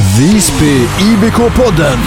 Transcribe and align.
Visby 0.00 0.86
IBK-podden. 0.98 1.98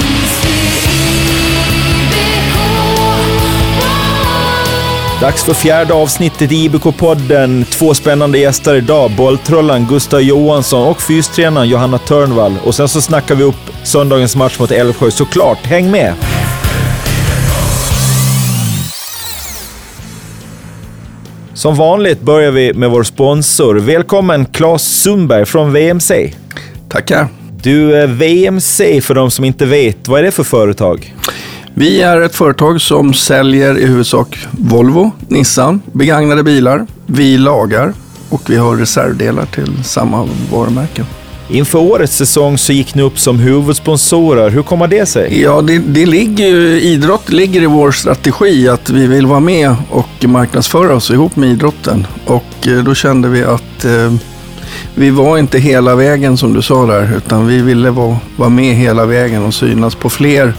Dags 5.21 5.43
för 5.43 5.53
fjärde 5.53 5.93
avsnittet 5.93 6.51
i 6.51 6.69
IBK-podden. 6.69 7.64
Två 7.66 7.93
spännande 7.93 8.38
gäster 8.38 8.75
idag. 8.75 9.11
Bolltrollan 9.18 9.88
Gustav 9.89 10.21
Johansson 10.21 10.88
och 10.88 11.02
fystränaren 11.02 11.70
Johanna 11.70 11.98
Törnvall. 11.98 12.56
Och 12.64 12.75
sen 12.75 12.88
så 12.88 13.02
snackar 13.02 13.36
vi 13.36 13.43
upp 13.43 13.71
söndagens 13.84 14.36
match 14.36 14.60
mot 14.60 14.71
Älvsjö. 14.71 15.12
Såklart, 15.12 15.66
häng 15.66 15.91
med! 15.91 16.14
Som 21.54 21.75
vanligt 21.75 22.21
börjar 22.21 22.52
vi 22.52 22.73
med 22.73 22.89
vår 22.89 23.04
sponsor. 23.04 23.75
Välkommen 23.75 24.46
Claes 24.46 25.02
Sundberg 25.02 25.46
från 25.46 25.73
VMC. 25.73 26.34
Tackar. 26.89 27.43
Du, 27.64 28.02
eh, 28.02 28.10
VMC 28.10 29.02
för 29.02 29.16
de 29.16 29.32
som 29.32 29.46
inte 29.46 29.66
vet, 29.66 30.08
vad 30.08 30.20
är 30.20 30.24
det 30.24 30.32
för 30.32 30.44
företag? 30.44 31.16
Vi 31.74 32.02
är 32.02 32.22
ett 32.22 32.36
företag 32.36 32.81
som 32.81 33.13
säljer 33.13 33.77
i 33.77 33.86
huvudsak 33.86 34.48
Volvo, 34.52 35.12
Nissan, 35.27 35.81
begagnade 35.91 36.44
bilar. 36.44 36.86
Vi 37.05 37.38
lagar 37.38 37.94
och 38.30 38.49
vi 38.49 38.55
har 38.55 38.76
reservdelar 38.76 39.45
till 39.45 39.84
samma 39.84 40.30
varumärken. 40.52 41.05
Inför 41.49 41.80
årets 41.80 42.16
säsong 42.16 42.58
så 42.58 42.73
gick 42.73 42.95
ni 42.95 43.02
upp 43.02 43.20
som 43.20 43.39
huvudsponsorer. 43.39 44.50
Hur 44.50 44.64
kommer 44.64 44.88
det 44.88 45.05
sig? 45.05 45.41
Ja, 45.41 45.61
det, 45.61 45.77
det 45.80 46.05
ligger 46.05 46.48
ju, 46.48 46.81
idrott 46.81 47.30
ligger 47.30 47.61
i 47.61 47.66
vår 47.66 47.91
strategi 47.91 48.70
att 48.70 48.89
vi 48.89 49.08
vill 49.08 49.25
vara 49.25 49.39
med 49.39 49.75
och 49.89 50.25
marknadsföra 50.25 50.95
oss 50.95 51.11
ihop 51.11 51.36
med 51.36 51.50
idrotten. 51.50 52.08
Och 52.25 52.67
eh, 52.67 52.84
då 52.84 52.95
kände 52.95 53.30
vi 53.30 53.44
att 53.44 53.86
eh, 53.86 54.14
vi 54.95 55.09
var 55.09 55.38
inte 55.38 55.59
hela 55.59 55.95
vägen 55.95 56.38
som 56.38 56.53
du 56.53 56.61
sa 56.61 56.85
där, 56.85 57.17
utan 57.17 57.47
vi 57.47 57.61
ville 57.61 57.91
vara, 57.91 58.17
vara 58.38 58.49
med 58.49 58.75
hela 58.75 59.05
vägen 59.05 59.44
och 59.44 59.53
synas 59.53 59.95
på 59.95 60.09
fler 60.09 60.53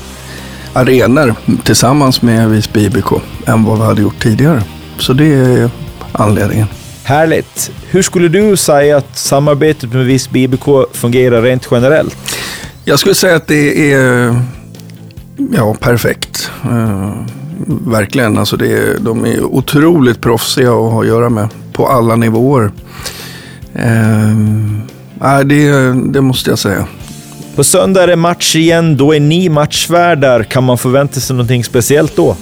arenor 0.73 1.35
tillsammans 1.65 2.23
med 2.23 2.51
Visby 2.51 2.81
IBK 2.81 3.13
än 3.47 3.65
vad 3.65 3.79
vi 3.79 3.85
hade 3.85 4.03
gjort 4.03 4.23
tidigare. 4.23 4.63
Så 4.99 5.13
det 5.13 5.35
är 5.35 5.71
anledningen. 6.13 6.67
Härligt. 7.05 7.71
Hur 7.91 8.03
skulle 8.03 8.29
du 8.29 8.57
säga 8.57 8.97
att 8.97 9.19
samarbetet 9.19 9.93
med 9.93 10.07
Visby 10.07 10.43
IBK 10.43 10.65
fungerar 10.93 11.43
rent 11.43 11.69
generellt? 11.71 12.17
Jag 12.85 12.99
skulle 12.99 13.15
säga 13.15 13.37
att 13.37 13.47
det 13.47 13.93
är 13.93 14.37
ja, 15.53 15.75
perfekt. 15.81 16.51
Uh, 16.67 17.27
verkligen. 17.67 18.39
Alltså 18.39 18.57
det 18.57 18.99
de 19.05 19.25
är 19.25 19.45
otroligt 19.45 20.21
proffsiga 20.21 20.69
att 20.69 20.93
ha 20.93 21.01
att 21.01 21.07
göra 21.07 21.29
med 21.29 21.49
på 21.73 21.87
alla 21.89 22.17
nivåer. 22.17 22.71
Uh, 23.77 25.41
det, 25.45 25.93
det 26.13 26.21
måste 26.21 26.51
jag 26.51 26.59
säga. 26.59 26.87
På 27.57 27.65
söndag 27.65 28.03
är 28.03 28.07
det 28.07 28.17
match 28.17 28.57
igen. 28.57 28.97
Då 28.97 29.15
är 29.15 29.21
ni 29.21 29.49
matchvärdar. 29.49 30.43
Kan 30.43 30.65
man 30.65 30.79
förvänta 30.79 31.21
sig 31.21 31.37
någonting 31.37 31.65
speciellt 31.65 32.17
då? 32.17 32.37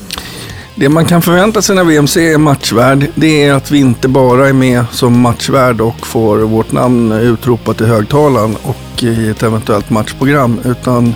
Det 0.74 0.88
man 0.88 1.04
kan 1.04 1.22
förvänta 1.22 1.62
sig 1.62 1.76
när 1.76 1.84
VMC 1.84 2.32
är 2.32 2.38
matchvärd, 2.38 3.06
det 3.14 3.44
är 3.44 3.52
att 3.52 3.70
vi 3.70 3.78
inte 3.78 4.08
bara 4.08 4.48
är 4.48 4.52
med 4.52 4.84
som 4.90 5.20
matchvärd 5.20 5.80
och 5.80 6.06
får 6.06 6.38
vårt 6.38 6.72
namn 6.72 7.12
utropat 7.12 7.80
i 7.80 7.84
högtalaren 7.84 8.56
och 8.62 9.02
i 9.02 9.28
ett 9.28 9.42
eventuellt 9.42 9.90
matchprogram, 9.90 10.60
utan 10.64 11.14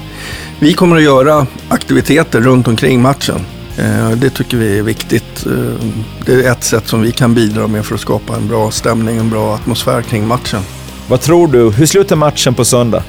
vi 0.58 0.72
kommer 0.72 0.96
att 0.96 1.02
göra 1.02 1.46
aktiviteter 1.68 2.40
runt 2.40 2.68
omkring 2.68 3.02
matchen. 3.02 3.40
Eh, 3.78 4.10
det 4.10 4.30
tycker 4.30 4.56
vi 4.56 4.78
är 4.78 4.82
viktigt. 4.82 5.46
Eh, 5.46 5.52
det 6.26 6.32
är 6.32 6.52
ett 6.52 6.64
sätt 6.64 6.88
som 6.88 7.02
vi 7.02 7.12
kan 7.12 7.34
bidra 7.34 7.66
med 7.66 7.86
för 7.86 7.94
att 7.94 8.00
skapa 8.00 8.36
en 8.36 8.48
bra 8.48 8.70
stämning, 8.70 9.16
en 9.16 9.30
bra 9.30 9.54
atmosfär 9.54 10.02
kring 10.02 10.26
matchen. 10.26 10.62
Vad 11.08 11.20
tror 11.20 11.48
du? 11.48 11.70
Hur 11.70 11.86
slutar 11.86 12.16
matchen 12.16 12.54
på 12.54 12.64
söndag? 12.64 13.02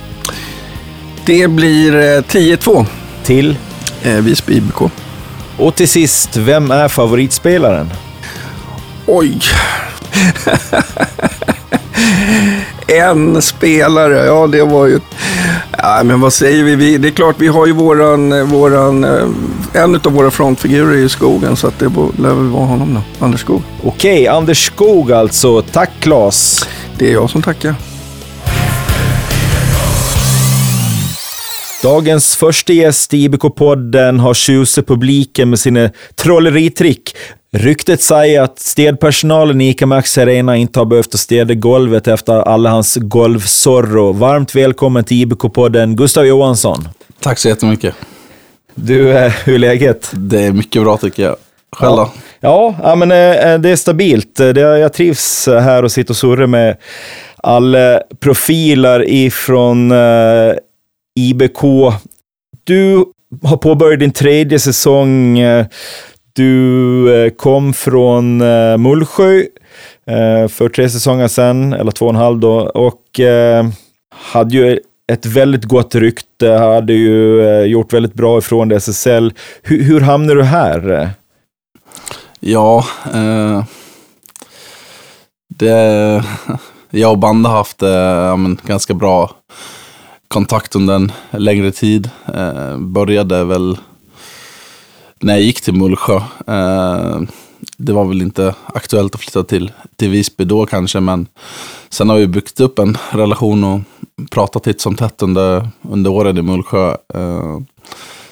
Det 1.26 1.48
blir 1.48 2.22
10-2. 2.22 2.86
Till? 3.23 3.58
Visby 4.22 4.54
IBK. 4.54 4.82
Och 5.58 5.76
till 5.76 5.88
sist, 5.88 6.38
vem 6.38 6.72
är 6.72 6.88
favoritspelaren? 6.88 7.89
Oj. 9.05 9.39
en 12.87 13.42
spelare, 13.42 14.25
ja 14.25 14.48
det 14.48 14.64
var 14.64 14.86
ju... 14.86 14.99
Ja, 15.77 16.02
men 16.03 16.21
vad 16.21 16.33
säger 16.33 16.64
vi? 16.64 16.98
Det 16.98 17.08
är 17.08 17.11
klart, 17.11 17.36
vi 17.39 17.48
har 17.48 17.65
ju 17.65 17.71
våran, 17.71 18.49
våran 18.49 19.03
en 19.73 19.95
av 19.95 20.11
våra 20.14 20.31
frontfigurer 20.31 20.95
i 20.95 21.09
skogen, 21.09 21.55
så 21.55 21.67
att 21.67 21.80
det 21.80 21.86
lär 22.17 22.33
väl 22.33 22.48
vara 22.48 22.65
honom 22.65 22.93
då. 22.93 23.25
Anders 23.25 23.42
Skog. 23.42 23.61
Okej, 23.83 24.27
Anders 24.27 24.65
Skog 24.65 25.11
alltså. 25.11 25.61
Tack 25.61 25.89
Claes. 25.99 26.67
Det 26.98 27.09
är 27.09 27.14
jag 27.14 27.30
som 27.30 27.42
tackar. 27.42 27.75
Dagens 31.83 32.36
första 32.36 32.73
gäst 32.73 33.14
i 33.14 33.27
IBK-podden 33.27 34.20
har 34.20 34.33
tjusat 34.33 34.88
publiken 34.88 35.49
med 35.49 35.60
sina 35.60 35.89
trolleritrick. 36.15 37.15
Ryktet 37.52 38.02
säger 38.02 38.42
att 38.42 38.60
städpersonalen 38.60 39.61
i 39.61 39.70
ICA 39.70 39.86
Maxi 39.86 40.21
Arena 40.21 40.55
inte 40.58 40.80
har 40.80 40.86
behövt 40.86 41.20
städa 41.20 41.54
golvet 41.54 42.08
efter 42.08 42.33
alla 42.33 42.70
hans 42.70 42.95
golvsorro. 42.95 44.11
Varmt 44.11 44.55
välkommen 44.55 45.04
till 45.04 45.26
IBK-podden, 45.26 45.95
Gustav 45.95 46.26
Johansson. 46.26 46.87
Tack 47.20 47.39
så 47.39 47.48
jättemycket. 47.48 47.95
Du, 48.76 49.04
hur 49.45 49.55
är 49.55 49.60
läget? 49.60 50.11
Det 50.14 50.43
är 50.43 50.52
mycket 50.52 50.82
bra 50.82 50.98
tycker 50.98 51.23
jag. 51.23 51.36
Själv 51.71 51.92
ja. 51.92 52.14
ja, 52.39 52.76
ja, 52.83 52.95
men 52.95 53.10
det 53.61 53.70
är 53.70 53.76
stabilt. 53.76 54.39
Jag 54.55 54.93
trivs 54.93 55.48
här 55.48 55.83
och 55.83 55.92
sitter 55.92 56.11
och 56.11 56.17
surrar 56.17 56.48
med 56.48 56.77
alla 57.37 58.02
profiler 58.20 59.10
ifrån 59.10 59.92
IBK. 61.17 61.61
Du 62.64 63.05
har 63.44 63.58
påbörjat 63.58 64.00
din 64.00 64.11
tredje 64.11 64.60
säsong. 64.60 65.39
Eh, 65.39 65.66
du 66.33 67.14
eh, 67.16 67.30
kom 67.30 67.73
från 67.73 68.42
eh, 68.42 68.78
Mullsjö 68.78 69.44
för 70.50 70.70
tre 70.70 70.89
säsonger 70.89 71.28
sedan, 71.28 71.73
eller 71.73 71.92
två 71.92 72.05
och 72.05 72.11
en 72.11 72.16
halv 72.16 72.39
då, 72.39 72.60
och 72.60 73.20
hade 74.10 74.55
ju 74.55 74.80
ett 75.11 75.26
väldigt 75.26 75.64
gott 75.64 75.95
rykte, 75.95 76.50
hade 76.50 76.94
ju 76.94 77.42
gjort 77.61 77.94
väldigt 77.94 78.14
bra 78.14 78.38
ifrån 78.38 78.72
SSL. 78.72 79.34
Hur, 79.61 79.84
hur 79.84 79.99
hamnade 80.02 80.39
du 80.39 80.44
här? 80.44 81.11
Ja, 82.39 82.86
eh, 83.14 83.64
det, 85.49 86.23
jag 86.89 87.11
och 87.11 87.17
bandet 87.17 87.52
har 87.52 87.58
haft 87.58 87.82
eh, 87.82 88.67
ganska 88.67 88.94
bra 88.94 89.32
kontakt 90.37 90.75
under 90.75 90.95
en 90.95 91.11
längre 91.31 91.71
tid. 91.71 92.09
Eh, 92.33 92.77
började 92.77 93.43
väl 93.43 93.77
när 95.20 95.33
jag 95.33 95.43
gick 95.43 95.61
till 95.61 95.73
Mullsjö. 95.73 96.15
Eh, 96.48 97.21
det 97.77 97.93
var 97.93 98.05
väl 98.05 98.21
inte 98.21 98.55
aktuellt 98.65 99.15
att 99.15 99.21
flytta 99.21 99.43
till, 99.43 99.71
till 99.95 100.09
Visby 100.09 100.45
då 100.45 100.65
kanske, 100.65 100.99
men 100.99 101.27
sen 101.89 102.09
har 102.09 102.17
vi 102.17 102.27
byggt 102.27 102.59
upp 102.59 102.80
en 102.80 102.98
relation 103.11 103.64
och 103.64 103.80
pratat 104.31 104.64
titt 104.64 104.81
som 104.81 104.95
tätt 104.95 105.23
under, 105.23 105.70
under 105.81 106.11
åren 106.11 106.37
i 106.37 106.42
Mullsjö. 106.42 106.92
Eh, 107.14 107.58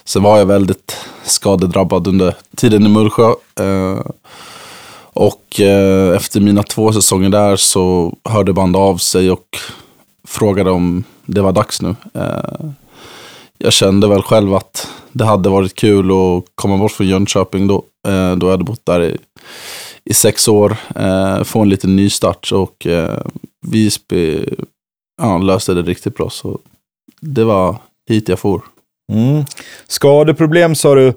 sen 0.03 0.23
var 0.23 0.37
jag 0.37 0.45
väldigt 0.45 0.97
skadedrabbad 1.23 2.07
under 2.07 2.35
tiden 2.55 2.85
i 2.85 2.89
Mullsjö. 2.89 3.29
Eh, 3.59 3.99
och 5.13 5.59
eh, 5.59 6.15
efter 6.15 6.39
mina 6.41 6.63
två 6.63 6.93
säsonger 6.93 7.29
där 7.29 7.55
så 7.55 8.13
hörde 8.23 8.53
band 8.53 8.75
av 8.75 8.97
sig 8.97 9.31
och 9.31 9.57
frågade 10.27 10.71
om 10.71 11.03
det 11.25 11.41
var 11.41 11.51
dags 11.51 11.81
nu. 11.81 11.95
Eh, 12.13 12.69
jag 13.57 13.73
kände 13.73 14.07
väl 14.07 14.21
själv 14.21 14.53
att 14.53 14.87
det 15.11 15.25
hade 15.25 15.49
varit 15.49 15.75
kul 15.75 16.11
att 16.11 16.45
komma 16.55 16.77
bort 16.77 16.91
från 16.91 17.07
Jönköping 17.07 17.67
då. 17.67 17.83
Eh, 18.07 18.35
då 18.35 18.47
jag 18.47 18.51
hade 18.51 18.63
bott 18.63 18.85
där 18.85 19.03
i, 19.03 19.17
i 20.03 20.13
sex 20.13 20.47
år. 20.47 20.77
Eh, 20.95 21.43
få 21.43 21.59
en 21.61 21.69
liten 21.69 21.95
nystart 21.95 22.51
och 22.51 22.87
eh, 22.87 23.21
Visby 23.67 24.49
ja, 25.21 25.37
löste 25.37 25.73
det 25.73 25.81
riktigt 25.81 26.15
bra. 26.15 26.29
Så 26.29 26.59
det 27.21 27.43
var 27.43 27.77
hit 28.09 28.29
jag 28.29 28.39
for. 28.39 28.61
Mm. 29.13 29.43
Skadeproblem 29.87 30.75
sa 30.75 30.95
du. 30.95 31.07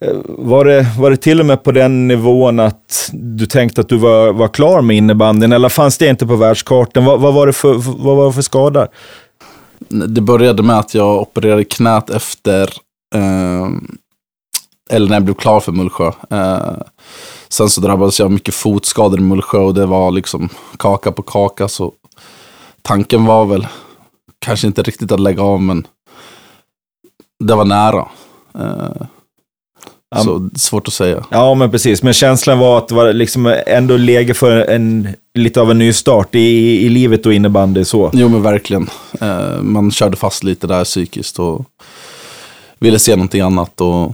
Eh, 0.00 0.16
var 0.28 0.64
det, 0.64 0.86
var 0.98 1.10
det 1.10 1.16
till 1.16 1.40
och 1.40 1.46
med 1.46 1.62
på 1.62 1.72
den 1.72 2.08
nivån 2.08 2.60
att 2.60 3.10
du 3.12 3.46
tänkte 3.46 3.80
att 3.80 3.88
du 3.88 3.96
var, 3.96 4.32
var 4.32 4.48
klar 4.48 4.82
med 4.82 4.96
innebandyn, 4.96 5.52
eller 5.52 5.68
fanns 5.68 5.98
det 5.98 6.08
inte 6.08 6.26
på 6.26 6.36
världskartan? 6.36 7.04
Vad, 7.04 7.20
vad, 7.20 7.34
var, 7.34 7.46
det 7.46 7.52
för, 7.52 7.74
vad 7.74 8.16
var 8.16 8.26
det 8.26 8.32
för 8.32 8.42
skada? 8.42 8.88
Det 9.88 10.20
började 10.20 10.62
med 10.62 10.78
att 10.78 10.94
jag 10.94 11.20
opererade 11.20 11.64
knät 11.64 12.10
efter, 12.10 12.62
eh, 13.14 13.68
eller 14.90 15.08
när 15.08 15.16
jag 15.16 15.24
blev 15.24 15.34
klar 15.34 15.60
för 15.60 15.72
Mullsjö. 15.72 16.12
Eh, 16.30 16.76
sen 17.48 17.70
så 17.70 17.80
drabbades 17.80 18.18
jag 18.18 18.26
av 18.26 18.32
mycket 18.32 18.54
fotskador 18.54 19.18
i 19.18 19.22
Mullsjö 19.22 19.58
och 19.58 19.74
det 19.74 19.86
var 19.86 20.10
liksom 20.10 20.48
kaka 20.76 21.12
på 21.12 21.22
kaka. 21.22 21.68
Så 21.68 21.92
tanken 22.82 23.24
var 23.24 23.44
väl 23.46 23.66
kanske 24.38 24.66
inte 24.66 24.82
riktigt 24.82 25.12
att 25.12 25.20
lägga 25.20 25.42
av, 25.42 25.62
men 25.62 25.86
det 27.44 27.54
var 27.54 27.64
nära. 27.64 28.08
Eh, 28.58 29.06
så 30.22 30.50
svårt 30.56 30.88
att 30.88 30.94
säga. 30.94 31.24
Ja, 31.30 31.54
men 31.54 31.70
precis. 31.70 32.02
Men 32.02 32.12
känslan 32.12 32.58
var 32.58 32.78
att 32.78 32.88
det 32.88 32.94
var 32.94 33.12
liksom 33.12 33.54
ändå 33.66 33.96
läge 33.96 34.34
för 34.34 34.50
en, 34.50 35.08
lite 35.34 35.60
av 35.60 35.70
en 35.70 35.78
ny 35.78 35.92
start 35.92 36.34
i, 36.34 36.86
i 36.86 36.88
livet 36.88 37.26
och 37.26 37.34
innebandy 37.34 37.84
så. 37.84 38.10
Jo 38.12 38.28
men 38.28 38.42
verkligen. 38.42 38.90
Eh, 39.20 39.62
man 39.62 39.90
körde 39.90 40.16
fast 40.16 40.44
lite 40.44 40.66
där 40.66 40.84
psykiskt 40.84 41.38
och 41.38 41.64
ville 42.78 42.98
se 42.98 43.16
någonting 43.16 43.40
annat. 43.40 43.80
Och 43.80 44.12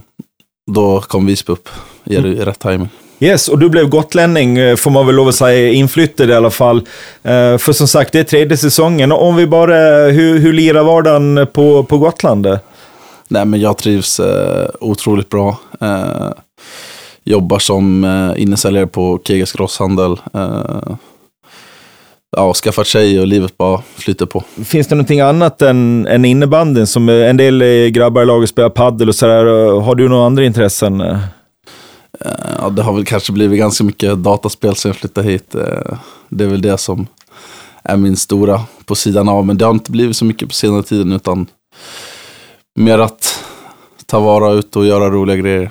då 0.70 1.00
kom 1.00 1.26
Visby 1.26 1.52
upp 1.52 1.69
i, 2.05 2.14
i 2.14 2.35
rätt 2.35 2.58
timing. 2.58 2.88
Yes, 3.23 3.49
och 3.49 3.58
du 3.58 3.69
blev 3.69 3.88
gotlänning, 3.88 4.58
eh, 4.58 4.76
får 4.76 4.91
man 4.91 5.06
väl 5.06 5.17
lov 5.17 5.29
att 5.29 5.35
säga, 5.35 5.73
inflyttad 5.73 6.31
i 6.31 6.35
alla 6.35 6.50
fall. 6.50 6.76
Eh, 7.23 7.58
för 7.58 7.73
som 7.73 7.88
sagt, 7.88 8.12
det 8.12 8.19
är 8.19 8.25
tredje 8.25 8.56
säsongen. 8.56 9.12
Om 9.12 9.37
vi 9.37 9.47
bara, 9.47 10.06
hur, 10.06 10.38
hur 10.38 10.52
lirar 10.52 10.82
vardagen 10.82 11.47
på, 11.52 11.85
på 11.85 11.99
Gotland? 11.99 12.47
Nej 13.31 13.44
men 13.44 13.61
jag 13.61 13.79
trivs 13.79 14.21
eh, 14.21 14.69
otroligt 14.81 15.29
bra. 15.29 15.56
Eh, 15.81 16.31
jobbar 17.25 17.59
som 17.59 18.05
eh, 18.05 18.43
innesäljare 18.43 18.87
på 18.87 19.21
Kegas 19.25 19.53
grosshandel. 19.53 20.12
Eh, 20.35 20.97
ja, 22.37 22.55
skaffat 22.55 22.87
tjej 22.87 23.21
och 23.21 23.27
livet 23.27 23.59
bara 23.59 23.82
flyter 23.94 24.27
på. 24.27 24.44
Finns 24.65 24.87
det 24.87 24.94
någonting 24.94 25.21
annat 25.21 25.62
än, 25.62 26.06
än 26.06 26.25
innebandyn? 26.25 26.87
Som 26.87 27.09
eh, 27.09 27.31
en 27.31 27.37
del 27.37 27.62
eh, 27.62 27.87
grabbar 27.87 28.23
i 28.23 28.27
laget 28.27 28.49
spelar 28.50 28.69
paddel 28.71 29.09
och 29.09 29.15
sådär. 29.15 29.44
Har 29.81 29.94
du 29.94 30.09
några 30.09 30.26
andra 30.26 30.44
intressen? 30.44 31.00
Eh, 31.00 31.19
Ja, 32.59 32.71
det 32.71 32.83
har 32.83 32.93
väl 32.93 33.05
kanske 33.05 33.33
blivit 33.33 33.59
ganska 33.59 33.85
mycket 33.85 34.19
dataspel 34.19 34.76
sen 34.76 34.88
jag 34.88 34.97
flyttade 34.97 35.29
hit. 35.31 35.55
Eh, 35.55 35.99
Det 36.29 36.44
är 36.44 36.49
väl 36.49 36.62
det 36.62 36.79
som 36.79 37.06
är 37.85 37.97
min 37.97 38.17
stora 38.17 38.61
på 38.85 38.94
sidan 38.94 39.29
av. 39.29 39.47
Men 39.47 39.59
det 39.59 39.65
har 39.65 39.73
inte 39.73 39.91
blivit 39.91 40.17
så 40.17 40.25
mycket 40.25 40.49
på 40.49 40.55
senare 40.55 40.83
tiden 40.83 41.12
utan 41.12 41.47
mer 42.81 42.99
att 42.99 43.44
ta 44.06 44.21
vara 44.21 44.53
ut 44.53 44.77
och 44.77 44.87
göra 44.87 45.11
roliga 45.11 45.37
grejer. 45.37 45.71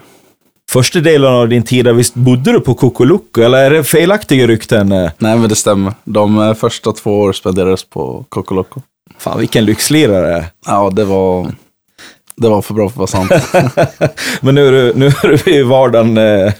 Första 0.71 0.99
delen 0.99 1.33
av 1.33 1.49
din 1.49 1.63
tid, 1.63 1.87
visst 1.87 2.13
bodde 2.13 2.51
du 2.51 2.59
på 2.59 2.73
Kokoloku? 2.73 3.43
Eller 3.43 3.57
är 3.57 3.69
det 3.69 3.83
felaktiga 3.83 4.47
rykten? 4.47 4.89
Nej 4.89 5.11
men 5.37 5.49
det 5.49 5.55
stämmer. 5.55 5.93
De 6.03 6.39
eh, 6.39 6.53
första 6.53 6.91
två 6.91 7.19
år 7.19 7.33
spenderades 7.33 7.83
på 7.83 8.25
Kokoloko. 8.29 8.81
Fan, 9.17 9.39
vilken 9.39 9.65
lyxlirare. 9.65 10.45
Ja, 10.65 10.89
det 10.89 11.05
var, 11.05 11.51
det 12.35 12.49
var 12.49 12.61
för 12.61 12.73
bra 12.73 12.89
för 12.89 13.03
att 13.03 13.11
vara 13.13 13.27
sant. 13.27 13.31
Men 14.41 14.55
nu 14.55 14.67
är 14.67 14.71
du, 14.71 14.93
nu 14.95 15.05
är 15.07 15.41
du 15.45 15.51
i 15.51 15.63
vardagen. 15.63 16.17
eh, 16.17 16.53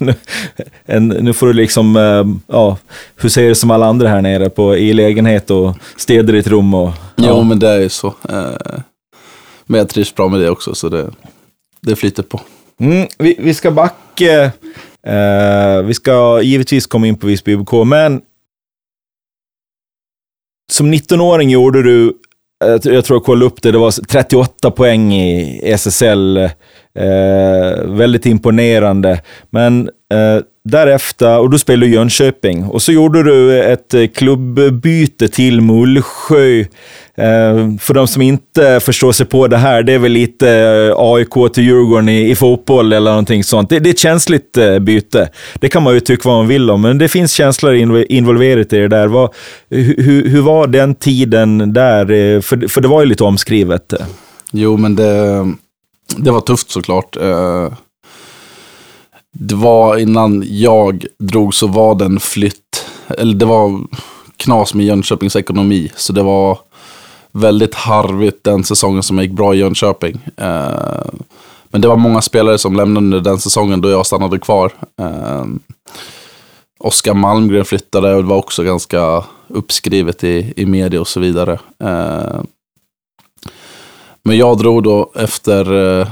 Nu, 0.86 1.22
nu 1.22 1.34
får 1.34 1.48
du 1.48 1.54
liksom, 1.54 1.96
eh, 1.96 2.54
ja, 2.56 2.78
du 3.22 3.56
som 3.56 3.72
alla 3.72 3.86
andra 3.86 4.08
här 4.10 4.22
nere 4.22 4.50
på, 4.50 4.78
i 4.78 4.94
lägenhet 4.94 5.52
och 5.52 5.76
städer 5.98 6.34
ditt 6.34 6.48
rum 6.48 6.74
och... 6.74 6.92
Jo, 7.16 7.44
men 7.44 7.60
det 7.60 7.70
är 7.70 7.80
ju 7.80 7.90
så. 7.90 8.14
Men 9.70 9.78
jag 9.78 9.90
trivs 9.90 10.16
bra 10.16 10.28
med 10.28 10.40
det 10.40 10.50
också, 10.50 10.76
så 10.76 10.90
det, 10.90 11.12
det 11.82 11.96
flyter 11.96 12.24
på. 12.24 12.42
Mm, 12.80 13.08
vi, 13.18 13.36
vi 13.40 13.54
ska 13.54 13.72
backa. 13.72 14.52
Eh, 15.04 15.16
eh, 15.16 15.82
vi 15.82 15.94
ska 15.94 16.42
givetvis 16.42 16.88
komma 16.88 17.08
in 17.08 17.18
på 17.18 17.28
Visby 17.28 17.52
IBK, 17.52 17.74
men 17.86 18.22
som 20.72 20.94
19-åring 20.94 21.50
gjorde 21.50 21.84
du, 21.84 22.08
eh, 22.64 22.70
jag 22.70 23.06
tror 23.06 23.16
jag 23.16 23.24
kollade 23.24 23.46
upp 23.46 23.62
det, 23.62 23.72
det 23.72 23.78
var 23.78 23.92
38 23.92 24.72
poäng 24.72 25.14
i 25.14 25.62
SSL. 25.64 26.50
Eh, 27.00 27.86
väldigt 27.86 28.26
imponerande. 28.26 29.22
Men 29.50 29.90
eh, 30.14 30.44
därefter, 30.64 31.40
och 31.40 31.50
då 31.50 31.58
spelade 31.58 31.86
du 31.86 31.92
i 31.92 31.96
Jönköping, 31.96 32.64
och 32.64 32.82
så 32.82 32.92
gjorde 32.92 33.24
du 33.24 33.64
ett 33.64 33.94
eh, 33.94 34.08
klubbbyte 34.08 35.28
till 35.28 35.62
Mullsjö. 35.62 36.66
Eh, 37.20 37.78
för 37.80 37.94
de 37.94 38.08
som 38.08 38.22
inte 38.22 38.80
förstår 38.80 39.12
sig 39.12 39.26
på 39.26 39.48
det 39.48 39.58
här, 39.58 39.84
det 39.84 39.94
är 39.94 40.00
väl 40.00 40.12
lite 40.12 40.52
eh, 40.52 40.94
AIK 40.98 41.54
till 41.54 41.64
Djurgården 41.64 42.10
i, 42.10 42.30
i 42.30 42.36
fotboll 42.36 42.94
eller 42.94 43.12
någonting 43.12 43.44
sånt. 43.44 43.70
Det, 43.70 43.80
det 43.80 43.90
är 43.90 43.92
ett 43.92 44.00
känsligt 44.00 44.58
eh, 44.58 44.80
byte. 44.80 45.30
Det 45.54 45.70
kan 45.70 45.84
man 45.84 45.94
ju 45.94 46.00
tycka 46.00 46.30
vad 46.30 46.38
man 46.38 46.48
vill 46.48 46.70
om, 46.70 46.82
men 46.82 46.98
det 46.98 47.08
finns 47.08 47.32
känslor 47.32 47.76
involverat 48.10 48.74
i 48.74 48.78
det 48.78 48.88
där. 48.88 49.08
Vad, 49.08 49.34
hur, 49.70 50.30
hur 50.30 50.42
var 50.42 50.68
den 50.68 50.96
tiden 50.96 51.74
där? 51.74 52.42
För, 52.42 52.68
för 52.68 52.82
det 52.82 52.88
var 52.88 53.02
ju 53.02 53.08
lite 53.08 53.24
omskrivet. 53.24 53.94
Jo, 54.52 54.78
men 54.78 54.96
det, 54.96 55.46
det 56.18 56.32
var 56.32 56.42
tufft 56.42 56.72
såklart. 56.72 57.18
Det 59.34 59.56
var 59.56 59.98
innan 59.98 60.44
jag 60.48 61.06
drog 61.20 61.54
så 61.54 61.68
var 61.68 61.96
den 61.96 62.20
flytt, 62.20 62.86
eller 63.18 63.34
det 63.34 63.46
var 63.46 63.82
knas 64.38 64.74
med 64.74 64.86
Jönköpings 64.86 65.36
ekonomi. 65.36 65.92
Så 65.96 66.14
det 66.14 66.24
var 66.24 66.58
väldigt 67.32 67.76
harvigt 67.76 68.44
den 68.44 68.64
säsongen 68.64 69.04
som 69.04 69.20
gick 69.20 69.32
bra 69.32 69.56
i 69.56 69.58
Jönköping. 69.58 70.20
Eh, 70.38 71.06
Men 71.72 71.82
det 71.82 71.88
var 71.88 71.98
många 71.98 72.22
spelare 72.22 72.58
som 72.58 72.76
lämnade 72.76 73.06
under 73.06 73.20
den 73.20 73.40
säsongen 73.40 73.82
då 73.82 73.90
jag 73.90 74.06
stannade 74.06 74.40
kvar. 74.40 74.72
Eh, 75.02 75.46
Oskar 76.80 77.14
Malmgren 77.14 77.66
flyttade 77.66 78.16
och 78.16 78.24
det 78.24 78.30
var 78.30 78.38
också 78.38 78.64
ganska 78.64 79.24
uppskrivet 79.48 80.24
i, 80.24 80.54
i 80.56 80.66
media 80.66 81.02
och 81.02 81.08
så 81.08 81.20
vidare. 81.20 81.60
Eh, 81.84 82.42
Men 84.24 84.38
jag 84.38 84.58
drog 84.58 84.84
då 84.84 85.12
efter 85.16 85.74
eh, 85.74 86.08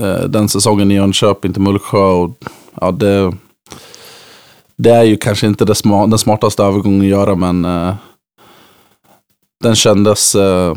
eh 0.00 0.24
den 0.28 0.48
säsongen 0.48 0.90
i 0.90 0.94
Jönköping 0.94 1.52
till 1.52 1.62
Mullsjö. 1.62 1.98
Och, 1.98 2.30
ja, 2.80 2.90
det, 2.90 3.32
det 4.76 4.90
är 4.90 5.02
ju 5.02 5.16
kanske 5.16 5.46
inte 5.46 5.64
det 5.64 5.74
sma, 5.74 6.06
den 6.06 6.18
smartaste 6.18 6.62
övergången 6.62 7.00
att 7.00 7.06
göra, 7.06 7.34
men 7.34 7.64
eh, 7.64 7.94
den 9.60 9.76
kändes 9.76 10.34
eh, 10.34 10.76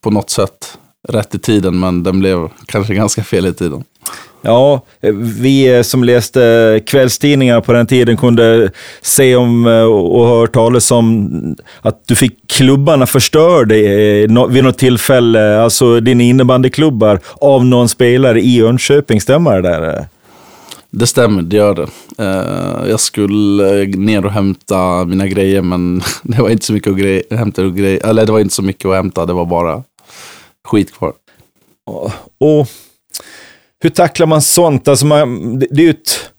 på 0.00 0.10
något 0.10 0.30
sätt 0.30 0.78
rätt 1.08 1.34
i 1.34 1.38
tiden, 1.38 1.80
men 1.80 2.02
den 2.02 2.20
blev 2.20 2.48
kanske 2.66 2.94
ganska 2.94 3.24
fel 3.24 3.46
i 3.46 3.52
tiden. 3.52 3.84
Ja, 4.42 4.80
eh, 5.00 5.12
vi 5.14 5.76
eh, 5.76 5.82
som 5.82 6.04
läste 6.04 6.80
kvällstidningar 6.86 7.60
på 7.60 7.72
den 7.72 7.86
tiden 7.86 8.16
kunde 8.16 8.70
se 9.02 9.36
om 9.36 9.66
eh, 9.66 9.82
och 9.82 10.26
höra 10.26 10.46
talas 10.46 10.90
om 10.90 11.56
att 11.80 12.02
du 12.06 12.16
fick 12.16 12.48
klubbarna 12.48 13.06
förstörda 13.06 13.74
vid 14.48 14.64
något 14.64 14.78
tillfälle, 14.78 15.60
alltså 15.60 16.00
dina 16.00 16.22
innebandyklubbar, 16.22 17.20
av 17.40 17.64
någon 17.64 17.88
spelare 17.88 18.40
i 18.40 18.56
Jönköping. 18.56 19.20
Stämmer 19.20 19.62
det 19.62 19.68
där? 19.68 20.06
Det 20.90 21.06
stämmer, 21.06 21.42
det 21.42 21.56
gör 21.56 21.74
det. 21.74 21.88
Eh, 22.18 22.90
jag 22.90 23.00
skulle 23.00 23.86
ner 23.86 24.24
och 24.24 24.32
hämta 24.32 25.04
mina 25.04 25.26
grejer, 25.26 25.62
men 25.62 26.02
det 26.22 26.42
var 26.42 26.50
inte 26.50 26.66
så 26.66 26.72
mycket 26.72 26.92
att 26.92 26.98
grej, 26.98 27.22
hämta 27.30 27.64
och 27.64 27.76
grej, 27.76 28.00
eller 28.04 28.26
det 28.26 28.32
var 28.32 28.40
inte 28.40 28.54
så 28.54 28.62
mycket 28.62 28.86
att 28.86 28.94
hämta, 28.96 29.26
det 29.26 29.32
var 29.32 29.44
bara 29.44 29.82
skit 30.68 30.92
kvar. 30.92 31.12
Och 32.40 32.68
hur 33.82 33.90
tacklar 33.90 34.26
man 34.26 34.42
sånt? 34.42 34.88
Alltså 34.88 35.06
man, 35.06 35.58
det, 35.58 35.66
det 35.70 35.82
är 35.82 35.84
ju 35.84 35.90
ett... 35.90 36.30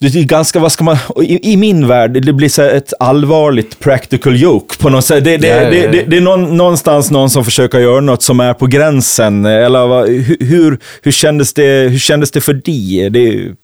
Det 0.00 0.06
är 0.06 0.24
ganska, 0.24 0.58
vad 0.60 0.72
ska 0.72 0.84
man... 0.84 0.96
I, 1.22 1.52
I 1.52 1.56
min 1.56 1.86
värld, 1.86 2.22
det 2.26 2.32
blir 2.32 2.48
så 2.48 2.62
ett 2.62 2.92
allvarligt 3.00 3.78
practical 3.78 4.36
joke 4.36 4.76
på 4.78 4.88
något 4.88 5.04
sätt. 5.04 5.24
Det, 5.24 5.36
det, 5.36 5.48
ja, 5.48 5.62
ja. 5.62 5.90
det, 5.90 6.02
det, 6.02 6.16
är 6.16 6.20
någon, 6.20 6.56
någonstans 6.56 7.10
någon 7.10 7.30
som 7.30 7.44
försöker 7.44 7.78
göra 7.78 8.00
något 8.00 8.22
som 8.22 8.40
är 8.40 8.54
på 8.54 8.66
gränsen. 8.66 9.44
Eller 9.46 9.86
vad, 9.86 10.08
hur, 10.40 10.78
hur, 11.02 11.12
kändes 11.12 11.54
det, 11.54 11.88
hur 11.88 11.98
kändes 11.98 12.30
det 12.30 12.40
för 12.40 12.52
dig? 12.54 13.10
Det, 13.10 13.54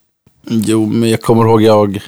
Jo, 0.50 0.86
men 0.86 1.10
jag 1.10 1.20
kommer 1.22 1.44
ihåg 1.44 1.62
jag... 1.62 2.00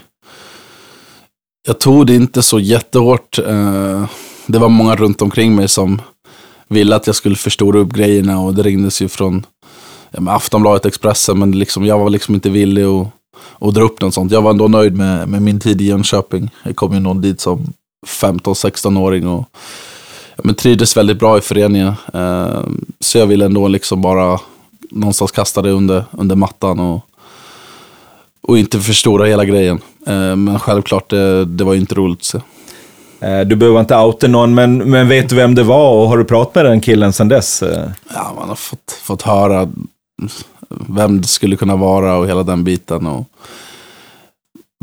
Jag 1.67 1.81
tog 1.81 2.07
det 2.07 2.15
inte 2.15 2.43
så 2.43 2.61
jättehårt. 2.61 3.39
Eh, 3.39 4.05
Det 4.47 4.59
var 4.59 4.69
många 4.69 4.97
runt 4.97 5.23
omkring 5.23 5.55
mig 5.55 5.69
som 5.69 6.03
ville 6.69 6.97
att 6.97 7.07
jag 7.07 7.17
skulle 7.17 7.37
förstora 7.37 7.79
upp 7.79 7.93
grejerna 7.93 8.41
och 8.41 8.55
det 8.55 8.63
ringdes 8.63 9.03
ju 9.03 9.09
från 9.09 9.47
ja, 10.11 10.33
Aftonbladet, 10.33 10.87
Expressen, 10.87 11.39
men 11.39 11.59
liksom, 11.59 11.87
jag 11.87 11.99
var 11.99 12.11
liksom 12.11 12.35
inte 12.35 12.51
villig 12.51 12.85
att, 12.85 13.09
att 13.59 13.75
dra 13.75 13.83
upp 13.83 14.01
något 14.01 14.15
sånt. 14.15 14.33
Jag 14.33 14.43
var 14.43 14.51
ändå 14.51 14.69
nöjd 14.69 14.97
med, 14.97 15.29
med 15.29 15.43
min 15.43 15.61
tid 15.61 15.81
i 15.81 15.85
Jönköping. 15.85 16.51
Jag 16.63 16.77
kom 16.77 16.93
ju 16.95 17.01
någon 17.01 17.21
dit 17.21 17.41
som 17.41 17.73
15-16-åring 18.07 19.27
och 19.29 19.45
ja, 20.37 20.43
men 20.45 20.55
trivdes 20.55 20.97
väldigt 20.97 21.19
bra 21.19 21.39
i 21.39 21.41
föreningen. 21.41 21.93
Eh, 22.15 22.61
Så 23.01 23.19
jag 23.19 23.27
ville 23.27 23.45
ändå 23.45 23.69
liksom 23.69 24.03
bara 24.03 24.41
någonstans 24.91 25.31
kasta 25.33 25.63
det 25.63 25.71
under, 25.71 26.05
under 26.11 26.37
mattan 26.37 26.81
och 26.81 27.01
och 28.49 28.59
inte 28.59 28.81
förstora 28.81 29.27
hela 29.27 29.45
grejen. 29.45 29.81
Eh, 30.07 30.37
Men 30.37 30.59
självklart, 30.59 31.11
det, 31.11 31.45
det 31.45 31.65
var 31.65 31.73
ju 31.75 31.81
inte 31.81 31.95
roligt 31.95 32.19
att 32.19 32.25
se. 32.25 32.39
eh, 33.21 33.41
du 33.41 33.57
behöver 33.57 33.81
inte 33.81 33.97
outa 33.97 34.29
någon, 34.29 34.55
men, 34.55 34.79
men 34.91 35.09
vet 35.09 35.29
du 35.29 35.37
vem 35.37 35.55
det 35.55 35.63
var 35.63 35.93
och 35.93 36.09
har 36.09 36.19
du 36.19 36.25
pratat 36.25 36.55
med 36.55 36.65
den 36.65 36.81
killen 36.81 37.13
sedan 37.13 37.29
dess? 37.29 37.63
Eh, 37.63 37.89
Ja, 38.15 38.33
man 38.39 38.49
har 38.49 38.57
fått, 38.57 38.93
fått 39.03 39.23
höra 39.23 39.69
vem 40.69 41.21
det 41.21 41.29
skulle 41.29 41.57
kunna 41.57 41.77
vara 41.77 42.17
och 42.17 42.29
hela 42.29 42.43
den 42.43 42.65
biten. 42.65 43.07
Och... 43.07 43.27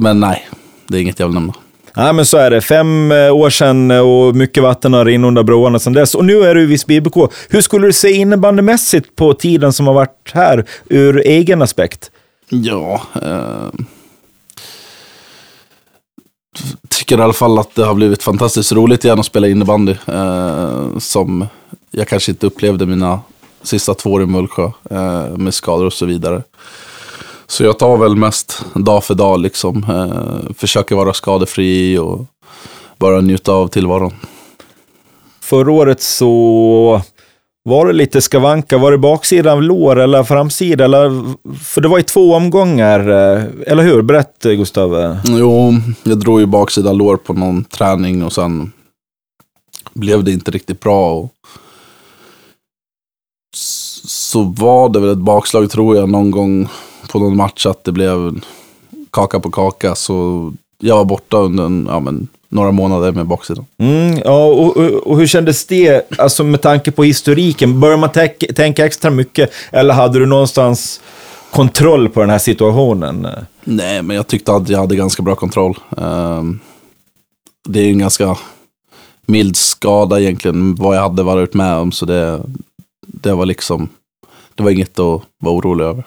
Men 0.01 0.19
nej, 0.19 0.47
det 0.87 0.97
är 0.97 1.01
inget 1.01 1.19
jag 1.19 1.27
vill 1.27 1.33
nämna. 1.33 1.53
Nej, 1.95 2.13
men 2.13 2.25
så 2.25 2.37
är 2.37 2.51
det. 2.51 2.61
Fem 2.61 3.11
eh, 3.11 3.35
år 3.35 3.49
sedan 3.49 3.91
eh, 3.91 3.99
och 3.99 4.35
mycket 4.35 4.63
vatten 4.63 4.93
har 4.93 5.05
rinnit 5.05 5.27
under 5.27 5.43
broarna 5.43 5.79
sedan 5.79 5.93
dess. 5.93 6.15
Och 6.15 6.25
nu 6.25 6.43
är 6.43 6.55
du 6.55 6.61
i 6.61 6.65
Visby 6.65 6.95
IBK. 6.95 7.15
Hur 7.49 7.61
skulle 7.61 7.87
du 7.87 7.93
se 7.93 8.11
innebandymässigt 8.11 9.15
på 9.15 9.33
tiden 9.33 9.73
som 9.73 9.87
har 9.87 9.93
varit 9.93 10.31
här, 10.33 10.65
ur 10.89 11.27
egen 11.27 11.61
aspekt? 11.61 12.11
Ja, 12.49 13.01
eh... 13.21 13.79
tycker 16.89 17.17
i 17.17 17.21
alla 17.21 17.33
fall 17.33 17.59
att 17.59 17.75
det 17.75 17.85
har 17.85 17.93
blivit 17.93 18.23
fantastiskt 18.23 18.71
roligt 18.71 19.05
igen 19.05 19.19
att 19.19 19.25
spela 19.25 19.47
innebandy. 19.47 19.95
Eh, 20.07 20.97
som 20.97 21.47
jag 21.91 22.07
kanske 22.07 22.31
inte 22.31 22.47
upplevde 22.47 22.85
mina 22.85 23.19
sista 23.63 23.93
två 23.93 24.12
år 24.12 24.24
i 24.24 24.25
Mullsjö 24.25 24.72
eh, 24.89 25.38
med 25.38 25.53
skador 25.53 25.86
och 25.86 25.93
så 25.93 26.05
vidare. 26.05 26.43
Så 27.48 27.63
jag 27.63 27.79
tar 27.79 27.98
väl 27.98 28.15
mest 28.15 28.65
dag 28.74 29.03
för 29.03 29.15
dag 29.15 29.39
liksom. 29.39 29.86
Eh, 29.89 30.53
försöker 30.58 30.96
vara 30.96 31.13
skadefri 31.13 31.98
och 31.98 32.25
bara 32.98 33.22
njuta 33.22 33.51
av 33.51 33.67
tillvaron. 33.67 34.13
Förra 35.41 35.72
året 35.72 36.01
så 36.01 37.01
var 37.63 37.88
det 37.88 37.93
lite 37.93 38.22
skavanka. 38.22 38.77
Var 38.77 38.91
det 38.91 38.98
baksida 38.98 39.53
av 39.53 39.63
lår 39.63 40.00
eller 40.00 40.24
framsida? 40.24 40.86
Eller, 40.86 41.24
för 41.63 41.82
det 41.82 41.88
var 41.88 42.00
i 42.00 42.03
två 42.03 42.34
omgångar, 42.34 43.00
eh, 43.00 43.43
eller 43.67 43.84
hur? 43.84 44.01
Berätta 44.01 44.53
Gustav. 44.53 45.17
Jo, 45.25 45.74
jag 46.03 46.20
drog 46.20 46.39
ju 46.39 46.46
baksida 46.46 46.93
lår 46.93 47.17
på 47.17 47.34
någon 47.34 47.63
träning 47.63 48.24
och 48.24 48.34
sen 48.34 48.72
blev 49.93 50.24
det 50.24 50.32
inte 50.32 50.51
riktigt 50.51 50.79
bra. 50.79 51.12
Och 51.13 51.29
så 53.53 54.43
var 54.43 54.89
det 54.89 55.00
väl 55.00 55.12
ett 55.12 55.17
bakslag 55.17 55.72
tror 55.72 55.95
jag 55.95 56.10
någon 56.10 56.31
gång 56.31 56.67
på 57.12 57.19
någon 57.19 57.38
match 57.38 57.65
att 57.65 57.83
det 57.83 57.91
blev 57.91 58.39
kaka 59.12 59.39
på 59.39 59.51
kaka. 59.51 59.95
Så 59.95 60.51
jag 60.79 60.98
var 60.98 61.05
borta 61.05 61.38
under 61.38 61.65
en, 61.65 61.88
ja, 61.89 62.00
men, 62.00 62.27
några 62.50 62.72
månader 62.72 63.12
med 63.12 63.27
baksidan. 63.27 63.65
Mm, 63.77 64.17
ja, 64.25 64.45
och, 64.45 64.77
och, 64.77 64.91
och, 64.91 65.17
hur 65.17 65.27
kändes 65.27 65.65
det, 65.65 66.12
alltså 66.17 66.43
med 66.43 66.62
tanke 66.62 66.91
på 66.91 67.03
historiken? 67.03 67.79
Började 67.79 68.01
man 68.01 68.10
tänka 68.55 68.86
extra 68.86 69.12
mycket, 69.12 69.51
eller 69.72 69.93
hade 69.93 70.19
du 70.19 70.25
någonstans 70.25 71.01
kontroll 71.51 72.10
på 72.10 72.19
den 72.19 72.29
här 72.29 72.39
situationen? 72.39 73.27
Nej, 73.63 74.01
men 74.01 74.15
jag 74.15 74.27
tyckte 74.27 74.53
att 74.53 74.69
jag 74.69 74.79
hade 74.79 74.95
ganska 74.95 75.24
bra 75.24 75.36
kontroll. 75.36 75.79
Um, 75.89 76.60
det 77.67 77.79
är 77.79 77.89
en 77.89 78.00
ganska 78.00 78.38
mild 79.25 79.57
skada 79.57 80.19
egentligen, 80.19 80.75
vad 80.75 80.98
jag 80.98 81.01
hade 81.01 81.24
varit 81.24 81.53
med 81.53 81.75
om, 81.75 81.91
så 81.91 82.05
det, 82.05 82.41
det 83.07 83.33
var 83.33 83.45
liksom, 83.45 83.89
det 84.55 84.63
var 84.63 84.72
inget 84.72 85.00
att 85.00 85.22
vara 85.39 85.55
orolig 85.55 85.86
över. 85.86 86.03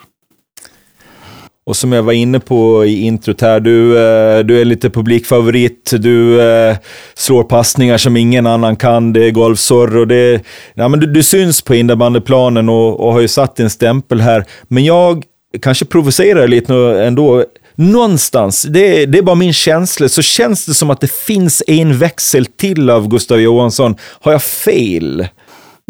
Och 1.66 1.76
som 1.76 1.92
jag 1.92 2.02
var 2.02 2.12
inne 2.12 2.40
på 2.40 2.84
i 2.84 3.00
introt 3.00 3.40
här, 3.40 3.60
du, 3.60 3.98
eh, 3.98 4.38
du 4.38 4.60
är 4.60 4.64
lite 4.64 4.90
publikfavorit. 4.90 5.92
Du 5.98 6.40
eh, 6.40 6.76
slår 7.14 7.42
passningar 7.42 7.98
som 7.98 8.16
ingen 8.16 8.46
annan 8.46 8.76
kan. 8.76 9.12
Det 9.12 9.24
är 9.24 9.30
golfsorr 9.30 9.96
och 9.96 10.08
det... 10.08 10.40
Ja, 10.74 10.88
men 10.88 11.00
du, 11.00 11.06
du 11.06 11.22
syns 11.22 11.62
på 11.62 11.74
innebandyplanen 11.74 12.68
och, 12.68 13.00
och 13.00 13.12
har 13.12 13.20
ju 13.20 13.28
satt 13.28 13.60
en 13.60 13.70
stämpel 13.70 14.20
här. 14.20 14.44
Men 14.68 14.84
jag 14.84 15.24
kanske 15.62 15.84
provocerar 15.84 16.48
lite 16.48 16.74
ändå. 16.74 17.44
Någonstans, 17.74 18.62
det, 18.62 19.06
det 19.06 19.18
är 19.18 19.22
bara 19.22 19.36
min 19.36 19.52
känsla, 19.52 20.08
så 20.08 20.22
känns 20.22 20.66
det 20.66 20.74
som 20.74 20.90
att 20.90 21.00
det 21.00 21.12
finns 21.12 21.62
en 21.66 21.98
växel 21.98 22.46
till 22.46 22.90
av 22.90 23.08
Gustav 23.08 23.40
Johansson. 23.40 23.96
Har 24.00 24.32
jag 24.32 24.42
fel? 24.42 25.26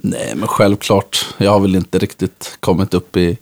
Nej, 0.02 0.34
men 0.36 0.48
självklart. 0.48 1.34
Jag 1.38 1.50
har 1.50 1.60
väl 1.60 1.76
inte 1.76 1.98
riktigt 1.98 2.56
kommit 2.60 2.94
upp 2.94 3.16
i 3.16 3.38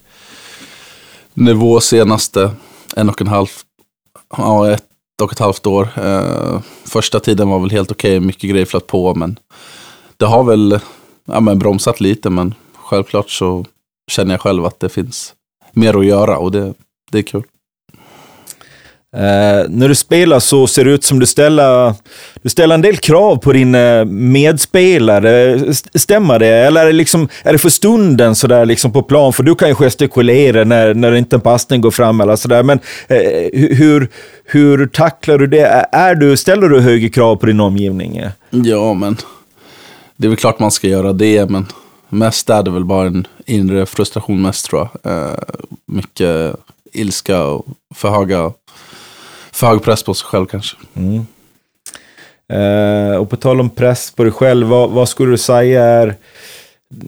nivå 1.35 1.81
senaste 1.81 2.51
en 2.97 3.09
och 3.09 3.21
en 3.21 3.27
halv, 3.27 3.49
ja, 4.37 4.71
ett 4.71 4.85
och 5.23 5.33
ett 5.33 5.39
halvt 5.39 5.67
år. 5.67 5.89
Eh, 5.97 6.61
första 6.85 7.21
tiden 7.21 7.49
var 7.49 7.59
väl 7.59 7.71
helt 7.71 7.91
okej, 7.91 8.17
okay, 8.17 8.27
mycket 8.27 8.51
grejer 8.51 8.67
flöt 8.67 8.87
på, 8.87 9.15
men 9.15 9.39
det 10.17 10.27
har 10.27 10.45
väl 10.45 10.81
ja, 11.25 11.41
men 11.41 11.59
bromsat 11.59 12.01
lite, 12.01 12.31
men 12.31 12.55
självklart 12.75 13.31
så 13.31 13.65
känner 14.11 14.35
jag 14.35 14.41
själv 14.41 14.65
att 14.65 14.81
det 14.81 14.89
finns 14.89 15.35
mer 15.73 15.99
att 15.99 16.07
göra 16.07 16.39
och 16.39 16.53
det, 16.53 16.75
det 17.11 17.19
är 17.19 17.23
kul. 17.23 17.43
Uh, 19.15 19.69
när 19.69 19.89
du 19.89 19.95
spelar 19.95 20.41
så 20.41 20.67
ser 20.67 20.85
det 20.85 20.91
ut 20.91 21.05
som 21.05 21.19
du 21.19 21.27
ställer, 21.27 21.95
du 22.43 22.49
ställer 22.49 22.75
en 22.75 22.81
del 22.81 22.97
krav 22.97 23.37
på 23.37 23.53
din 23.53 23.75
eh, 23.75 24.05
medspelare. 24.05 25.61
Stämmer 25.95 26.39
det? 26.39 26.49
Eller 26.49 26.81
är 26.81 26.87
det, 26.87 26.93
liksom, 26.93 27.29
är 27.43 27.53
det 27.53 27.59
för 27.59 27.69
stunden 27.69 28.35
sådär 28.35 28.67
liksom 28.67 28.93
på 28.93 29.03
plan? 29.03 29.33
För 29.33 29.43
du 29.43 29.55
kan 29.55 29.69
ju 29.69 29.75
gestikulera 29.75 30.65
när, 30.65 30.95
när 30.95 31.15
inte 31.15 31.37
en 31.37 31.41
passning 31.41 31.81
går 31.81 31.91
fram 31.91 32.21
eller 32.21 32.37
sådär. 32.37 32.63
Men 32.63 32.79
uh, 33.11 33.77
hur, 33.77 34.09
hur 34.45 34.87
tacklar 34.87 35.39
du 35.39 35.47
det? 35.47 35.89
Är 35.93 36.15
du, 36.15 36.37
ställer 36.37 36.69
du 36.69 36.81
högre 36.81 37.09
krav 37.09 37.37
på 37.37 37.47
din 37.47 37.61
omgivning? 37.61 38.23
Ja, 38.51 38.95
men 38.95 39.17
det 40.17 40.27
är 40.27 40.29
väl 40.29 40.39
klart 40.39 40.59
man 40.59 40.71
ska 40.71 40.89
göra 40.89 41.13
det, 41.13 41.51
men 41.51 41.67
mest 42.09 42.51
är 42.51 42.63
det 42.63 42.71
väl 42.71 42.85
bara 42.85 43.07
en 43.07 43.27
inre 43.47 43.87
frustration 43.87 44.43
mest 44.43 44.67
tror 44.67 44.89
jag. 45.03 45.31
mycket 45.87 46.57
ilska 46.93 47.45
och 47.45 47.67
för 47.95 48.11
höga 48.11 48.53
för 49.55 49.67
hög 49.67 49.83
press 49.83 50.03
på 50.03 50.15
sig 50.15 50.27
själv 50.27 50.47
kanske. 50.47 50.77
Mm. 50.95 51.27
Eh, 52.49 53.17
och 53.17 53.31
på 53.31 53.37
tal 53.37 53.61
om 53.61 53.71
press 53.71 54.11
på 54.11 54.23
dig 54.25 54.33
själv, 54.33 54.67
vad, 54.67 54.91
vad 54.91 55.09
skulle 55.09 55.31
du 55.31 55.39
säga 55.39 55.85
är 55.85 56.17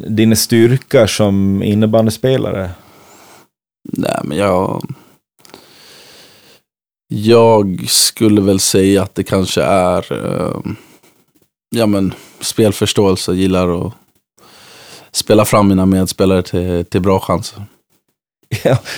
dina 0.08 0.36
styrkor 0.36 1.06
som 1.06 1.62
innebandyspelare? 1.62 2.70
Nej, 3.92 4.20
men 4.24 4.38
jag... 4.38 4.82
Jag 7.08 7.84
skulle 7.88 8.40
väl 8.40 8.60
säga 8.60 9.02
att 9.02 9.14
det 9.14 9.24
kanske 9.24 9.62
är 9.62 10.12
eh, 10.12 10.60
ja, 11.70 11.86
men, 11.86 12.14
spelförståelse. 12.40 13.32
Jag 13.32 13.38
gillar 13.38 13.86
att 13.86 13.92
spela 15.10 15.44
fram 15.44 15.68
mina 15.68 15.86
medspelare 15.86 16.42
till, 16.42 16.84
till 16.84 17.00
bra 17.00 17.20
chanser. 17.20 17.62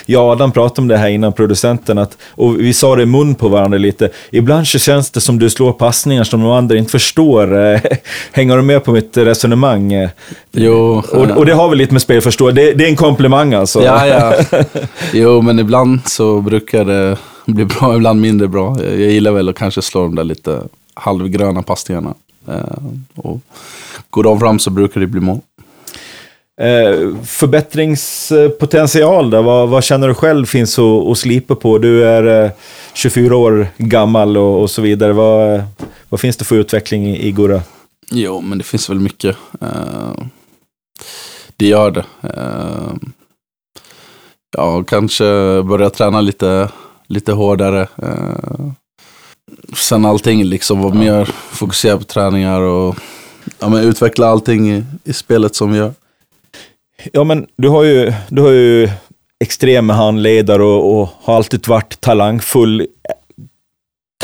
Ja, 0.07 0.33
Adam 0.33 0.53
pratade 0.53 0.81
om 0.81 0.89
det 0.89 0.97
här 0.97 1.09
innan, 1.09 1.33
producenten, 1.33 1.99
att, 1.99 2.17
och 2.31 2.61
vi 2.61 2.75
sa 2.75 2.97
det 2.97 3.03
i 3.03 3.07
mun 3.07 3.35
på 3.35 3.49
varandra 3.49 3.79
lite. 3.79 4.11
Ibland 4.31 4.67
så 4.67 4.79
känns 4.79 5.11
det 5.11 5.21
som 5.21 5.39
du 5.39 5.51
slår 5.51 5.73
passningar 5.73 6.25
som 6.25 6.41
de 6.41 6.51
andra 6.51 6.77
inte 6.77 6.91
förstår. 6.91 7.59
Eh, 7.59 7.81
hänger 8.33 8.57
du 8.57 8.63
med 8.63 8.85
på 8.85 8.93
mitt 8.93 9.17
resonemang? 9.17 10.09
Jo. 10.53 11.03
Och, 11.13 11.31
och 11.31 11.47
det 11.47 11.53
har 11.53 11.69
väl 11.69 11.79
lite 11.79 11.93
med 11.93 12.03
spelförståelse, 12.03 12.61
det, 12.61 12.73
det 12.73 12.85
är 12.85 12.89
en 12.89 12.97
komplimang 12.97 13.55
alltså. 13.55 13.83
Ja, 13.83 14.07
ja. 14.07 14.35
Jo, 15.13 15.43
men 15.43 15.59
ibland 15.59 16.01
så 16.07 16.41
brukar 16.41 16.85
det 16.85 17.17
bli 17.47 17.65
bra, 17.65 17.97
ibland 17.97 18.21
mindre 18.21 18.49
bra. 18.49 18.77
Jag, 18.83 19.01
jag 19.01 19.11
gillar 19.11 19.33
väl 19.33 19.49
att 19.49 19.57
kanske 19.57 19.83
slå 19.83 20.03
de 20.03 20.15
där 20.15 20.25
lite 20.25 20.61
halvgröna 20.95 21.63
passningarna. 21.63 22.15
Eh, 22.49 22.79
och 23.15 23.41
går 24.11 24.23
de 24.23 24.41
fram 24.41 24.59
så 24.59 24.71
brukar 24.71 25.01
det 25.01 25.07
bli 25.07 25.21
mål. 25.21 25.41
Eh, 26.59 27.15
förbättringspotential 27.25 29.31
då? 29.31 29.43
Vad, 29.43 29.69
vad, 29.69 29.85
känner 29.85 30.09
du 30.09 30.15
själv 30.15 30.47
finns 30.47 30.79
att, 30.79 31.09
att 31.09 31.19
slipa 31.19 31.55
på? 31.55 31.79
Du 31.79 32.05
är 32.05 32.45
eh, 32.45 32.51
24 32.95 33.37
år 33.37 33.69
gammal 33.77 34.37
och, 34.37 34.63
och, 34.63 34.71
så 34.71 34.83
vidare. 34.83 35.13
Vad, 35.13 35.63
vad 36.09 36.21
finns 36.21 36.37
det 36.37 36.45
för 36.45 36.57
utveckling 36.57 37.07
i, 37.07 37.27
i 37.27 37.33
Gurra? 37.33 37.63
Jo, 38.11 38.41
men 38.41 38.59
det 38.59 38.65
finns 38.65 38.91
väl 38.91 39.01
mycket. 39.01 39.37
Eh, 39.61 40.13
det 41.57 41.67
gör 41.67 41.91
det. 41.91 42.05
Eh, 42.23 42.93
ja, 44.57 44.85
kanske 44.85 45.25
börja 45.63 45.91
träna 45.91 46.21
lite, 46.21 46.69
lite 47.07 47.33
hårdare. 47.33 47.89
Eh, 48.03 48.71
sen 49.77 50.05
allting 50.05 50.45
liksom, 50.45 50.81
vara 50.81 50.95
mer 50.95 51.31
fokuserad 51.51 51.99
på 51.99 52.05
träningar 52.05 52.61
och 52.61 52.97
ja, 53.59 53.69
men 53.69 53.85
utveckla 53.85 54.27
allting 54.27 54.71
i, 54.71 54.85
i 55.05 55.13
spelet 55.13 55.57
som 55.57 55.73
vi 55.73 55.79
gör. 55.79 55.93
Ja, 57.13 57.25
men 57.25 57.47
du 57.57 57.69
har 57.69 57.83
ju, 57.83 58.13
du 58.29 58.43
har 58.43 58.51
ju 58.51 58.89
extrema 59.45 59.93
handledare 59.93 60.63
och, 60.63 61.01
och 61.01 61.09
har 61.23 61.37
alltid 61.37 61.69
varit 61.69 62.01
talangfull. 62.01 62.87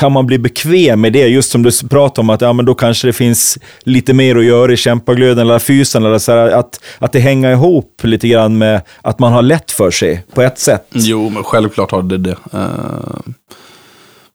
Kan 0.01 0.13
man 0.13 0.27
bli 0.27 0.39
bekväm 0.39 1.01
med 1.01 1.13
det? 1.13 1.27
Just 1.27 1.51
som 1.51 1.63
du 1.63 1.71
pratar 1.91 2.23
om 2.23 2.31
att 2.31 2.41
ja, 2.41 2.53
men 2.53 2.65
då 2.65 2.75
kanske 2.75 3.07
det 3.07 3.13
finns 3.13 3.59
lite 3.81 4.13
mer 4.13 4.37
att 4.37 4.45
göra 4.45 4.73
i 4.73 4.77
kämpaglöden 4.77 5.39
eller 5.39 5.59
fysen. 5.59 6.05
Eller 6.05 6.19
så 6.19 6.33
här, 6.33 6.51
att, 6.51 6.81
att 6.99 7.13
det 7.13 7.19
hänger 7.19 7.53
ihop 7.53 8.01
lite 8.03 8.29
grann 8.29 8.59
med 8.59 8.83
att 9.03 9.19
man 9.19 9.33
har 9.33 9.43
lätt 9.43 9.71
för 9.71 9.91
sig 9.91 10.25
på 10.35 10.43
ett 10.43 10.59
sätt. 10.59 10.87
Jo, 10.93 11.29
men 11.29 11.45
självklart 11.45 11.91
har 11.91 12.03
det 12.03 12.19
det. 12.19 12.37
Uh, 12.55 13.21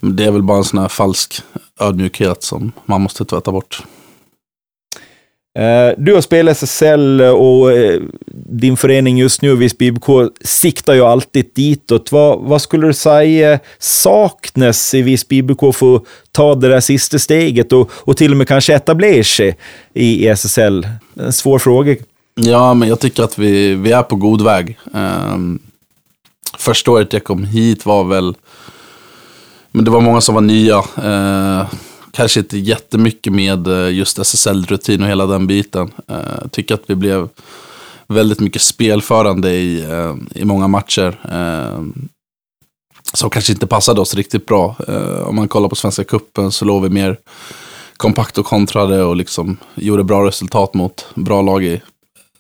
det 0.02 0.26
är 0.26 0.32
väl 0.32 0.44
bara 0.44 0.58
en 0.58 0.64
sån 0.64 0.80
här 0.80 0.88
falsk 0.88 1.42
ödmjukhet 1.80 2.44
som 2.44 2.72
man 2.86 3.02
måste 3.02 3.26
tvätta 3.26 3.52
bort. 3.52 3.84
Eh, 5.60 5.94
du 5.98 6.14
har 6.14 6.22
spelat 6.22 6.58
SSL 6.58 7.22
och 7.22 7.72
eh, 7.72 8.02
din 8.46 8.78
förening 8.78 9.18
just 9.18 9.42
nu, 9.42 9.56
Visby 9.56 9.86
IBK, 9.86 10.06
siktar 10.42 10.94
ju 10.94 11.02
alltid 11.02 11.46
ditåt. 11.56 12.12
Vad, 12.12 12.40
vad 12.40 12.62
skulle 12.62 12.88
du 12.88 12.94
säga 12.94 13.60
saknas 13.80 14.94
i 14.94 15.02
Visby 15.02 15.38
IBK 15.38 15.60
för 15.76 15.96
att 15.96 16.04
ta 16.32 16.56
det 16.56 16.70
där 16.70 16.80
sista 16.80 17.20
steget 17.20 17.74
och, 17.74 17.92
och 17.94 18.18
till 18.18 18.32
och 18.32 18.38
med 18.38 18.48
kanske 18.48 18.76
etablera 18.76 19.24
sig 19.24 19.58
i 19.94 20.28
SSL? 20.28 20.88
En 21.16 21.34
svår 21.34 21.60
fråga. 21.60 21.96
Ja, 22.36 22.74
men 22.74 22.90
jag 22.90 23.00
tycker 23.00 23.24
att 23.24 23.38
vi, 23.38 23.76
vi 23.76 23.92
är 23.92 24.04
på 24.04 24.16
god 24.16 24.42
väg. 24.42 24.78
Um, 24.94 25.60
första 26.58 26.92
året 26.92 27.14
jag 27.14 27.24
kom 27.24 27.44
hit 27.44 27.86
var 27.86 28.04
väl, 28.04 28.36
men 29.72 29.86
det 29.86 29.92
var 29.92 30.02
många 30.02 30.22
som 30.22 30.36
var 30.36 30.42
nya. 30.42 30.78
Uh, 30.78 31.66
kanske 32.12 32.40
inte 32.40 32.58
jättemycket 32.58 33.34
med 33.34 33.68
eh, 33.68 33.94
just 33.94 34.20
SSL-rutin 34.20 35.04
och 35.04 35.10
hela 35.10 35.26
den 35.26 35.48
biten. 35.48 35.92
Jag 36.08 36.52
tycker 36.52 36.76
att 36.76 36.84
vi 36.88 36.96
blev 36.96 37.30
väldigt 38.08 38.40
mycket 38.40 38.62
spelförande 38.62 39.52
i, 39.52 39.84
eh, 39.84 40.16
i 40.36 40.46
många 40.46 40.68
matcher. 40.68 41.20
Som 43.14 43.30
kanske 43.30 43.54
inte 43.54 43.68
passade 43.68 44.02
oss 44.02 44.16
riktigt 44.16 44.46
bra. 44.46 44.76
Om 45.26 45.36
man 45.36 45.48
kollar 45.48 45.70
på 45.70 45.76
Svenska 45.76 46.04
Kuppen 46.04 46.52
så 46.52 46.66
låg 46.66 46.84
vi 46.84 46.90
mer 46.90 47.18
kompakt 47.98 48.38
och 48.38 48.46
kontrade 48.46 49.04
och 49.04 49.16
liksom 49.16 49.58
gjorde 49.76 50.04
bra 50.04 50.28
resultat 50.28 50.74
mot 50.74 51.06
bra 51.16 51.42
lag 51.42 51.64
i 51.64 51.82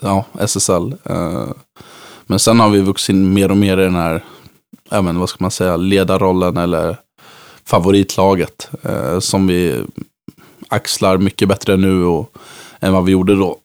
ja, 0.01 0.25
SSL. 0.39 0.95
Men 2.29 2.39
sen 2.39 2.59
har 2.59 2.69
vi 2.69 2.81
vuxit 2.81 3.13
in 3.13 3.33
mer 3.33 3.51
och 3.51 3.57
mer 3.57 3.77
i 3.77 3.83
den 3.83 3.95
här, 3.95 4.23
ja, 4.89 5.01
men, 5.01 5.19
vad 5.19 5.29
ska 5.29 5.43
man 5.43 5.51
säga, 5.51 5.77
ledarrollen 5.77 6.57
eller 6.57 6.97
favoritlaget. 7.69 8.69
Eh, 8.83 9.19
som 9.19 9.47
vi 9.47 9.83
axlar 10.67 11.17
mycket 11.17 11.47
bättre 11.47 11.77
nu 11.77 12.03
och, 12.05 12.31
än 12.79 12.93
vad 12.93 13.05
vi 13.05 13.11
gjorde 13.11 13.35
då. 13.35 13.57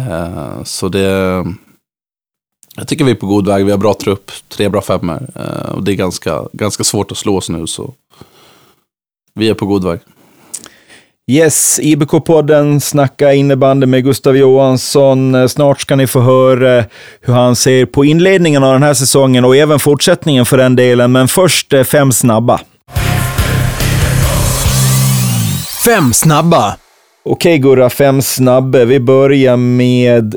Eh, 0.00 0.62
så 0.64 0.88
det, 0.88 1.44
jag 2.76 2.88
tycker 2.88 3.04
vi 3.04 3.10
är 3.10 3.14
på 3.14 3.26
god 3.26 3.46
väg. 3.46 3.64
Vi 3.64 3.70
har 3.70 3.78
bra 3.78 3.94
trupp, 3.94 4.30
tre 4.48 4.68
bra 4.68 4.82
femmor. 4.82 5.26
Eh, 5.34 5.70
och 5.70 5.82
det 5.82 5.92
är 5.92 5.96
ganska, 5.96 6.42
ganska 6.52 6.84
svårt 6.84 7.12
att 7.12 7.18
slå 7.18 7.36
oss 7.36 7.48
nu. 7.48 7.66
Så 7.66 7.94
vi 9.34 9.48
är 9.48 9.54
på 9.54 9.66
god 9.66 9.84
väg. 9.84 10.00
Yes, 11.30 11.80
IBK-podden 11.82 12.80
Snacka 12.80 13.34
innebandy 13.34 13.86
med 13.86 14.04
Gustav 14.04 14.36
Johansson. 14.36 15.34
Eh, 15.34 15.46
snart 15.46 15.80
ska 15.80 15.96
ni 15.96 16.06
få 16.06 16.20
höra 16.20 16.84
hur 17.20 17.34
han 17.34 17.56
ser 17.56 17.86
på 17.86 18.04
inledningen 18.04 18.64
av 18.64 18.72
den 18.72 18.82
här 18.82 18.94
säsongen 18.94 19.44
och 19.44 19.56
även 19.56 19.78
fortsättningen 19.78 20.46
för 20.46 20.56
den 20.56 20.76
delen. 20.76 21.12
Men 21.12 21.28
först 21.28 21.72
eh, 21.72 21.84
fem 21.84 22.12
snabba. 22.12 22.60
Fem 25.88 26.12
snabba. 26.12 26.76
Okej 27.22 27.58
Gurra, 27.58 27.90
fem 27.90 28.22
snabba. 28.22 28.84
Vi 28.84 29.00
börjar 29.00 29.56
med 29.56 30.36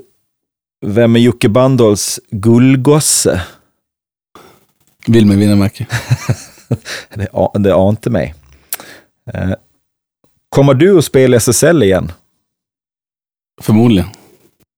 vem 0.85 1.15
är 1.15 1.19
Jocke 1.19 1.49
Bandolls 1.49 2.19
gullgosse? 2.29 3.41
Wilmer 5.07 5.35
Winnemäki. 5.35 5.85
det, 7.15 7.27
det 7.59 7.75
ante 7.75 8.09
mig. 8.09 8.35
Eh, 9.33 9.53
kommer 10.49 10.73
du 10.73 10.97
att 10.97 11.05
spela 11.05 11.37
SSL 11.37 11.83
igen? 11.83 12.11
Förmodligen. 13.61 14.09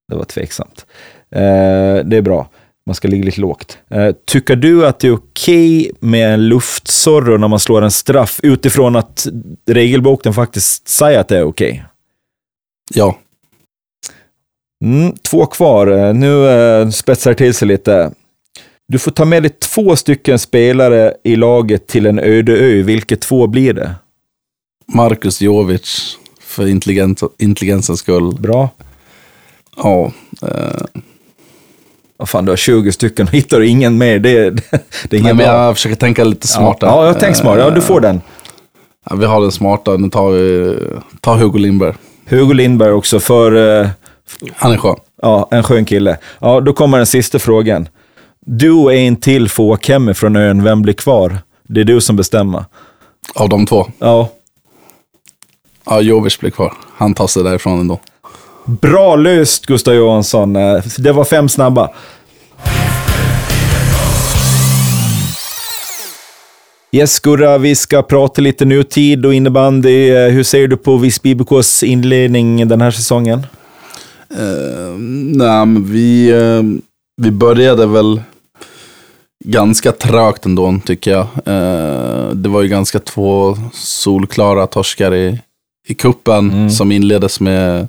Det 0.07 0.15
var 0.15 0.25
tveksamt. 0.25 0.85
Eh, 1.31 2.05
det 2.05 2.17
är 2.17 2.21
bra. 2.21 2.49
Man 2.85 2.95
ska 2.95 3.07
ligga 3.07 3.23
lite 3.23 3.41
lågt. 3.41 3.77
Eh, 3.89 4.11
tycker 4.25 4.55
du 4.55 4.87
att 4.87 4.99
det 4.99 5.07
är 5.07 5.11
okej 5.11 5.79
okay 5.81 5.91
med 5.99 6.33
en 6.33 6.47
luftsorro 6.47 7.37
när 7.37 7.47
man 7.47 7.59
slår 7.59 7.81
en 7.81 7.91
straff 7.91 8.39
utifrån 8.43 8.95
att 8.95 9.27
regelboken 9.65 10.33
faktiskt 10.33 10.87
säger 10.87 11.19
att 11.19 11.27
det 11.27 11.37
är 11.37 11.43
okej? 11.43 11.71
Okay? 11.71 11.83
Ja. 12.93 13.17
Mm, 14.83 15.13
två 15.21 15.45
kvar. 15.45 15.87
Eh, 15.87 16.13
nu 16.13 16.47
eh, 16.47 16.89
spetsar 16.89 17.31
det 17.31 17.37
till 17.37 17.53
sig 17.53 17.67
lite. 17.67 18.11
Du 18.87 18.99
får 18.99 19.11
ta 19.11 19.25
med 19.25 19.43
dig 19.43 19.49
två 19.49 19.95
stycken 19.95 20.39
spelare 20.39 21.13
i 21.23 21.35
laget 21.35 21.87
till 21.87 22.05
en 22.05 22.19
öde 22.19 22.57
ö. 22.57 22.81
Vilka 22.81 23.15
två 23.15 23.47
blir 23.47 23.73
det? 23.73 23.95
Marcus 24.93 25.41
Jovic, 25.41 26.17
för 26.39 26.67
intelligens, 26.67 27.23
intelligensens 27.39 27.99
skull. 27.99 28.35
Bra. 28.39 28.69
Ja. 29.75 30.11
Eh. 30.41 31.01
Vad 32.17 32.29
fan, 32.29 32.45
du 32.45 32.51
har 32.51 32.57
20 32.57 32.91
stycken 32.91 33.27
och 33.27 33.33
hittar 33.33 33.59
du 33.59 33.67
ingen 33.67 33.97
mer. 33.97 34.19
Det, 34.19 34.49
det, 34.49 34.63
det 35.09 35.17
är 35.17 35.23
Nej, 35.23 35.33
men 35.33 35.45
jag 35.45 35.75
försöker 35.75 35.95
tänka 35.95 36.23
lite 36.23 36.47
smartare. 36.47 36.89
Ja, 36.89 37.01
ja 37.01 37.07
jag 37.07 37.19
tänker 37.19 37.39
smart. 37.39 37.59
Ja, 37.59 37.69
du 37.69 37.81
får 37.81 37.99
den. 37.99 38.21
Ja, 39.09 39.15
vi 39.15 39.25
har 39.25 39.41
den 39.41 39.51
smarta. 39.51 39.97
Nu 39.97 40.09
tar 40.09 40.29
vi 40.29 40.77
tar 41.21 41.37
Hugo 41.37 41.57
Lindberg. 41.57 41.93
Hugo 42.25 42.53
Lindberg 42.53 42.91
också, 42.91 43.19
för... 43.19 43.55
Uh, 43.55 43.87
Han 44.55 44.71
är 44.71 44.77
skön. 44.77 44.95
Ja, 45.21 45.47
en 45.51 45.63
skön 45.63 45.85
kille. 45.85 46.17
Ja, 46.39 46.59
då 46.59 46.73
kommer 46.73 46.97
den 46.97 47.05
sista 47.05 47.39
frågan. 47.39 47.87
Du 48.45 48.71
och 48.71 48.93
en 48.93 49.15
till 49.15 49.49
får 49.49 49.63
åka 49.63 49.93
hem 49.93 50.15
från 50.15 50.35
ön. 50.35 50.63
Vem 50.63 50.81
blir 50.81 50.93
kvar? 50.93 51.37
Det 51.67 51.79
är 51.79 51.85
du 51.85 52.01
som 52.01 52.15
bestämmer. 52.15 52.65
Av 53.35 53.49
de 53.49 53.65
två? 53.65 53.87
Ja. 53.99 54.29
Ja, 55.85 56.01
Jovic 56.01 56.39
blir 56.39 56.51
kvar. 56.51 56.73
Han 56.95 57.13
tar 57.13 57.27
sig 57.27 57.43
därifrån 57.43 57.79
ändå. 57.79 57.99
Bra 58.65 59.15
löst, 59.15 59.65
Gustav 59.65 59.93
Johansson. 59.93 60.53
Det 60.97 61.11
var 61.11 61.23
fem 61.23 61.49
snabba. 61.49 61.89
Yes, 66.91 67.19
Gurra, 67.19 67.57
vi 67.57 67.75
ska 67.75 68.01
prata 68.01 68.41
lite 68.41 68.65
nutid 68.65 69.25
och 69.25 69.33
innebandy. 69.33 70.11
Hur 70.11 70.43
ser 70.43 70.67
du 70.67 70.77
på 70.77 70.97
Visby 70.97 71.29
IBKs 71.29 71.83
inledning 71.83 72.67
den 72.67 72.81
här 72.81 72.91
säsongen? 72.91 73.45
Uh, 74.39 74.97
nej, 75.37 75.65
men 75.65 75.91
vi, 75.91 76.33
uh, 76.33 76.63
vi 77.21 77.31
började 77.31 77.85
väl 77.85 78.21
ganska 79.45 79.91
trögt 79.91 80.45
ändå, 80.45 80.79
tycker 80.85 81.11
jag. 81.11 81.27
Uh, 81.47 82.29
det 82.35 82.49
var 82.49 82.61
ju 82.61 82.67
ganska 82.67 82.99
två 82.99 83.57
solklara 83.73 84.67
torskar 84.67 85.15
i, 85.15 85.39
i 85.87 85.93
kuppen 85.93 86.51
mm. 86.51 86.69
som 86.69 86.91
inleddes 86.91 87.39
med, 87.39 87.87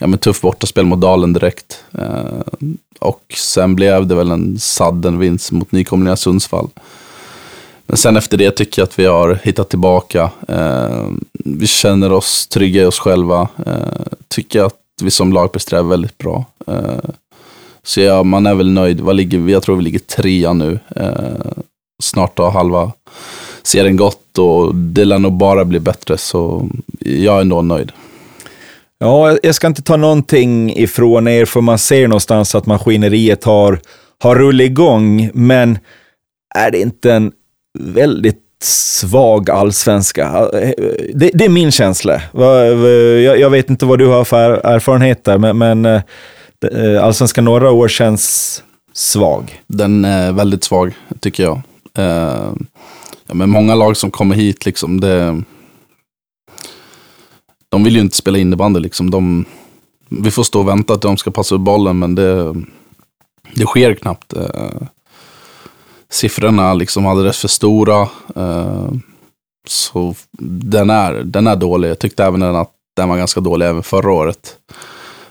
ja, 0.00 0.06
men 0.06 0.18
tuff 0.18 0.40
bortaspel 0.40 0.84
mot 0.84 1.00
Dalen 1.00 1.32
direkt. 1.32 1.84
Eh, 1.98 2.66
och 2.98 3.34
sen 3.36 3.76
blev 3.76 4.06
det 4.06 4.14
väl 4.14 4.30
en 4.30 4.58
sadden 4.58 5.18
vinst 5.18 5.52
mot 5.52 5.72
nykomlingar 5.72 6.16
Sundsvall. 6.16 6.68
Men 7.86 7.96
sen 7.96 8.16
efter 8.16 8.36
det 8.36 8.50
tycker 8.50 8.82
jag 8.82 8.86
att 8.86 8.98
vi 8.98 9.04
har 9.04 9.40
hittat 9.42 9.68
tillbaka. 9.68 10.30
Eh, 10.48 11.06
vi 11.32 11.66
känner 11.66 12.12
oss 12.12 12.46
trygga 12.46 12.82
i 12.82 12.86
oss 12.86 12.98
själva. 12.98 13.48
Eh, 13.66 14.02
tycker 14.28 14.62
att 14.62 14.76
vi 15.02 15.10
som 15.10 15.32
lag 15.32 15.52
presterar 15.52 15.82
väldigt 15.82 16.18
bra. 16.18 16.44
Eh, 16.66 17.10
så 17.82 18.00
ja, 18.00 18.22
man 18.22 18.46
är 18.46 18.54
väl 18.54 18.70
nöjd. 18.70 19.00
Vad 19.00 19.16
ligger 19.16 19.38
vi? 19.38 19.52
Jag 19.52 19.62
tror 19.62 19.76
vi 19.76 19.82
ligger 19.82 19.98
trea 19.98 20.52
nu. 20.52 20.78
Eh, 20.96 21.52
snart 22.02 22.38
har 22.38 22.50
halva 22.50 22.92
serien 23.62 23.96
gått 23.96 24.38
och 24.38 24.74
det 24.74 25.04
lär 25.04 25.18
nog 25.18 25.32
bara 25.32 25.64
bli 25.64 25.80
bättre. 25.80 26.18
Så 26.18 26.68
jag 27.00 27.36
är 27.36 27.40
ändå 27.40 27.62
nöjd. 27.62 27.92
Ja, 29.04 29.38
jag 29.42 29.54
ska 29.54 29.66
inte 29.66 29.82
ta 29.82 29.96
någonting 29.96 30.76
ifrån 30.76 31.28
er, 31.28 31.44
för 31.44 31.60
man 31.60 31.78
ser 31.78 32.08
någonstans 32.08 32.54
att 32.54 32.66
maskineriet 32.66 33.44
har, 33.44 33.80
har 34.22 34.36
rullat 34.36 34.64
igång. 34.64 35.30
Men 35.34 35.78
är 36.54 36.70
det 36.70 36.78
inte 36.78 37.12
en 37.12 37.32
väldigt 37.78 38.50
svag 38.62 39.50
allsvenska. 39.50 40.48
Det, 41.14 41.30
det, 41.34 41.44
är 41.44 41.48
min 41.48 41.72
känsla. 41.72 42.22
Jag, 43.38 43.50
vet 43.50 43.70
inte 43.70 43.86
vad 43.86 43.98
du 43.98 44.06
har 44.06 44.24
för 44.24 44.50
erfarenheter, 44.50 45.38
men, 45.38 45.58
men 45.58 45.86
eh, 45.86 46.02
eh, 46.72 47.04
allsvenskan 47.04 47.44
några 47.44 47.70
år 47.70 47.88
känns 47.88 48.62
svag. 48.92 49.62
Den 49.66 50.04
är 50.04 50.32
väldigt 50.32 50.64
svag, 50.64 50.94
tycker 51.20 51.42
jag. 51.42 51.60
Eh, 51.98 52.52
ja, 53.26 53.34
men 53.34 53.50
många 53.50 53.74
lag 53.74 53.96
som 53.96 54.10
kommer 54.10 54.34
hit, 54.34 54.66
liksom, 54.66 55.00
det, 55.00 55.42
de 57.70 57.84
vill 57.84 57.94
ju 57.94 58.00
inte 58.00 58.16
spela 58.16 58.38
innebandy. 58.38 58.80
Liksom. 58.80 59.10
De, 59.10 59.44
vi 60.08 60.30
får 60.30 60.42
stå 60.42 60.60
och 60.60 60.68
vänta 60.68 60.94
att 60.94 61.02
de 61.02 61.16
ska 61.16 61.30
passa 61.30 61.54
upp 61.54 61.60
bollen, 61.60 61.98
men 61.98 62.14
det, 62.14 62.54
det 63.54 63.66
sker 63.66 63.94
knappt 63.94 64.32
eh, 64.32 64.82
siffrorna 66.10 66.74
liksom 66.74 67.06
alldeles 67.06 67.38
för 67.38 67.48
stora. 67.48 68.08
Eh, 68.36 68.90
så 69.68 70.14
den 70.38 70.90
är, 70.90 71.12
den 71.12 71.46
är 71.46 71.56
dålig. 71.56 71.90
Jag 71.90 71.98
tyckte 71.98 72.24
även 72.24 72.42
att 72.42 72.72
den 72.96 73.08
var 73.08 73.16
ganska 73.16 73.40
dålig 73.40 73.66
även 73.66 73.82
förra 73.82 74.12
året. 74.12 74.56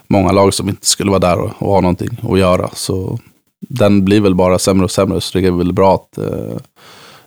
Många 0.07 0.31
lag 0.31 0.53
som 0.53 0.69
inte 0.69 0.87
skulle 0.87 1.11
vara 1.11 1.19
där 1.19 1.39
och, 1.39 1.51
och 1.59 1.73
ha 1.73 1.81
någonting 1.81 2.17
att 2.29 2.39
göra. 2.39 2.69
Så 2.73 3.19
den 3.59 4.05
blir 4.05 4.21
väl 4.21 4.35
bara 4.35 4.59
sämre 4.59 4.83
och 4.83 4.91
sämre. 4.91 5.21
Så 5.21 5.37
det 5.37 5.47
är 5.47 5.51
väl 5.51 5.73
bra 5.73 5.95
att 5.95 6.17
eh, 6.17 6.57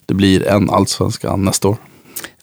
det 0.07 0.15
blir 0.15 0.47
en 0.47 0.71
allsvenska 0.71 1.37
nästa 1.37 1.69
år. 1.69 1.77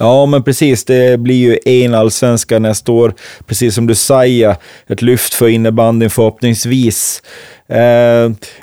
Ja, 0.01 0.25
men 0.25 0.43
precis. 0.43 0.85
Det 0.85 1.19
blir 1.19 1.35
ju 1.35 1.59
en 1.65 1.93
allsvenska 1.93 2.59
nästa 2.59 2.91
år. 2.91 3.13
Precis 3.45 3.75
som 3.75 3.87
du 3.87 3.95
säger, 3.95 4.55
ett 4.87 5.01
lyft 5.01 5.33
för 5.33 5.47
innebandyn 5.47 6.09
förhoppningsvis. 6.09 7.21
Eh, 7.67 7.79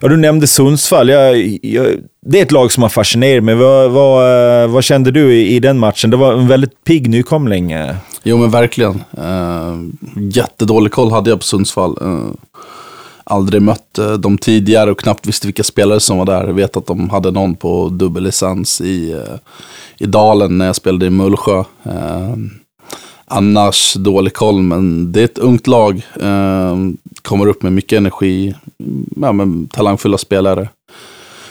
ja, 0.01 0.09
du 0.09 0.16
nämnde 0.16 0.46
Sundsvall. 0.46 1.09
Jag, 1.09 1.59
jag, 1.62 1.87
det 2.27 2.38
är 2.38 2.42
ett 2.42 2.53
lag 2.53 2.72
som 2.72 2.83
har 2.83 2.90
fascinerat 2.90 3.44
mig. 3.44 3.55
Vad, 3.55 3.90
vad, 3.90 4.62
eh, 4.62 4.68
vad 4.68 4.85
kände 4.85 5.11
du 5.11 5.35
i, 5.35 5.57
i, 5.57 5.61
den 5.61 5.79
matchen? 5.79 6.11
Det 6.11 6.16
var 6.16 6.33
en 6.33 6.49
väldigt 6.49 6.85
pigg 6.85 7.11
nykomling. 7.11 7.75
Jo, 8.22 8.37
men 8.37 8.51
verkligen. 8.51 9.03
Eh, 9.18 9.77
jättedålig 10.33 10.92
koll 10.92 11.11
hade 11.11 11.31
jag 11.31 11.38
på 11.38 11.44
Sundsvall. 11.44 11.99
Eh, 12.01 12.31
aldrig 13.31 13.62
mött 13.62 13.99
eh, 13.99 14.12
dem 14.12 14.39
tidigare 14.39 14.91
och 14.91 15.01
knappt 15.01 15.27
visste 15.27 15.47
vilka 15.47 15.65
spelare 15.65 16.01
som 16.01 16.19
var 16.19 16.25
där. 16.25 16.47
Jag 16.47 16.55
vet 16.55 16.77
att 16.77 16.87
de 16.87 17.11
hade 17.11 17.31
någon 17.31 17.55
på 17.55 17.89
dubbellicens 17.89 18.81
i, 18.81 19.12
eh, 19.12 19.39
i 19.99 20.07
Dalen 20.07 20.59
när 20.59 20.67
jag 20.67 20.77
spelade 20.77 21.07
i 21.07 21.11
Mullsjö. 21.11 21.65
Eh, 21.83 22.35
annars 23.25 23.95
dålig 23.95 24.35
koll, 24.35 24.62
men 24.62 25.12
det 25.12 25.21
är 25.21 25.25
ett 25.25 25.39
ungt 25.39 25.67
lag. 25.67 26.07
Eh, 26.21 26.77
kommer 27.23 27.47
upp 27.47 27.62
med 27.62 27.73
mycket 27.73 27.97
energi, 27.97 28.55
ja, 29.17 29.33
med 29.33 29.71
talangfulla 29.73 30.19
spelare. 30.19 30.69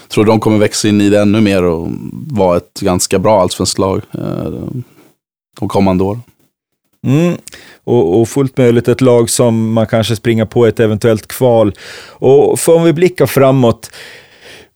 Tror 0.08 0.24
de 0.24 0.40
kommer 0.40 0.58
växa 0.58 0.88
in 0.88 1.00
i 1.00 1.10
det 1.10 1.20
ännu 1.20 1.40
mer 1.40 1.64
och 1.64 1.88
vara 2.30 2.56
ett 2.56 2.80
ganska 2.80 3.18
bra 3.18 3.40
allsvenskt 3.40 3.78
lag 3.78 4.02
eh, 4.12 4.50
de 5.60 5.68
kommande 5.68 6.04
åren. 6.04 6.22
Mm. 7.06 7.36
Och, 7.84 8.20
och, 8.20 8.28
fullt 8.28 8.58
möjligt 8.58 8.88
ett 8.88 9.00
lag 9.00 9.30
som 9.30 9.72
man 9.72 9.86
kanske 9.86 10.16
springer 10.16 10.44
på 10.44 10.66
ett 10.66 10.80
eventuellt 10.80 11.28
kval. 11.28 11.72
Och 12.08 12.60
för 12.60 12.74
om 12.74 12.84
vi 12.84 12.92
blickar 12.92 13.26
framåt, 13.26 13.90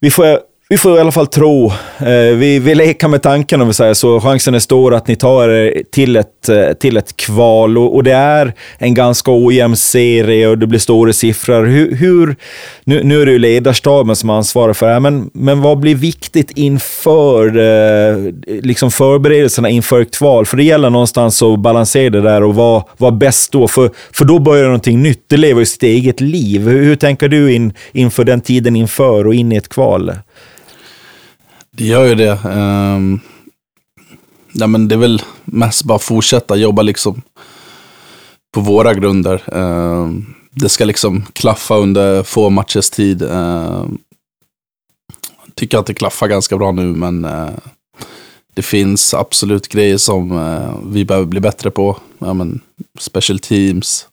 vi 0.00 0.10
får 0.10 0.49
vi 0.72 0.76
får 0.76 0.96
i 0.96 1.00
alla 1.00 1.12
fall 1.12 1.26
tro, 1.26 1.66
eh, 1.98 2.36
vi, 2.36 2.58
vi 2.58 2.74
leker 2.74 3.08
med 3.08 3.22
tanken 3.22 3.60
om 3.60 3.68
vi 3.68 3.74
säger 3.74 3.94
så, 3.94 4.20
chansen 4.20 4.54
är 4.54 4.58
stor 4.58 4.94
att 4.94 5.08
ni 5.08 5.16
tar 5.16 5.48
er 5.48 5.82
till 5.92 6.16
ett, 6.16 6.48
eh, 6.48 6.72
till 6.72 6.96
ett 6.96 7.16
kval 7.16 7.78
och, 7.78 7.94
och 7.94 8.04
det 8.04 8.12
är 8.12 8.54
en 8.78 8.94
ganska 8.94 9.30
ojämn 9.30 9.76
serie 9.76 10.48
och 10.48 10.58
det 10.58 10.66
blir 10.66 10.78
stora 10.78 11.12
siffror. 11.12 11.64
Hur, 11.64 11.94
hur 11.94 12.36
nu, 12.84 13.02
nu 13.04 13.22
är 13.22 13.26
det 13.26 13.32
ju 13.32 13.38
ledarstaben 13.38 14.16
som 14.16 14.30
ansvarar 14.30 14.72
för 14.72 14.86
det 14.86 14.92
här, 14.92 15.00
men, 15.00 15.30
men 15.34 15.60
vad 15.60 15.78
blir 15.78 15.94
viktigt 15.94 16.50
inför 16.50 17.46
eh, 17.46 18.32
liksom 18.46 18.90
förberedelserna 18.90 19.68
inför 19.68 20.00
ett 20.00 20.16
kval? 20.16 20.46
För 20.46 20.56
det 20.56 20.64
gäller 20.64 20.90
någonstans 20.90 21.42
att 21.42 21.58
balansera 21.58 22.10
det 22.10 22.20
där 22.20 22.42
och 22.42 22.54
vara, 22.54 22.84
vara 22.96 23.12
bäst 23.12 23.52
då, 23.52 23.68
för, 23.68 23.90
för 24.12 24.24
då 24.24 24.38
börjar 24.38 24.64
någonting 24.64 25.02
nytt. 25.02 25.24
Det 25.26 25.36
lever 25.36 25.60
ju 25.60 25.66
sitt 25.66 25.82
eget 25.82 26.20
liv. 26.20 26.68
Hur, 26.68 26.82
hur 26.82 26.96
tänker 26.96 27.28
du 27.28 27.52
in, 27.52 27.72
inför 27.92 28.24
den 28.24 28.40
tiden 28.40 28.76
inför 28.76 29.26
och 29.26 29.34
in 29.34 29.52
i 29.52 29.56
ett 29.56 29.68
kval? 29.68 30.12
Det 31.72 31.84
gör 31.84 32.04
ju 32.04 32.14
det. 32.14 32.38
Ehm, 32.44 32.96
um, 32.96 33.20
ja, 34.52 34.66
men 34.66 34.88
det 34.88 34.94
är 34.94 34.98
väl 34.98 35.22
mest 35.44 35.84
bara 35.84 35.98
fortsätta 35.98 36.56
jobba 36.56 36.82
liksom 36.82 37.22
på 38.52 38.60
våra 38.60 38.94
grunder. 38.94 39.42
Um, 39.46 40.34
det 40.50 40.68
ska 40.68 40.84
liksom 40.84 41.26
klaffa 41.32 41.76
under 41.76 42.22
få 42.22 42.50
matchers 42.50 42.90
tid. 42.90 43.22
Um, 43.22 43.98
tycker 45.54 45.78
att 45.78 45.86
det 45.86 45.94
klaffar 45.94 46.28
ganska 46.28 46.56
bra 46.56 46.72
nu, 46.72 46.82
men 46.82 47.24
uh, 47.24 47.50
det 48.54 48.62
finns 48.62 49.14
absolut 49.14 49.68
grejer 49.68 49.98
som 49.98 50.32
uh, 50.32 50.78
vi 50.86 51.04
behöver 51.04 51.26
bli 51.26 51.40
bättre 51.40 51.70
på. 51.70 51.96
Ja, 52.18 52.34
men 52.34 52.60
special 52.98 53.38
teams. 53.38 54.06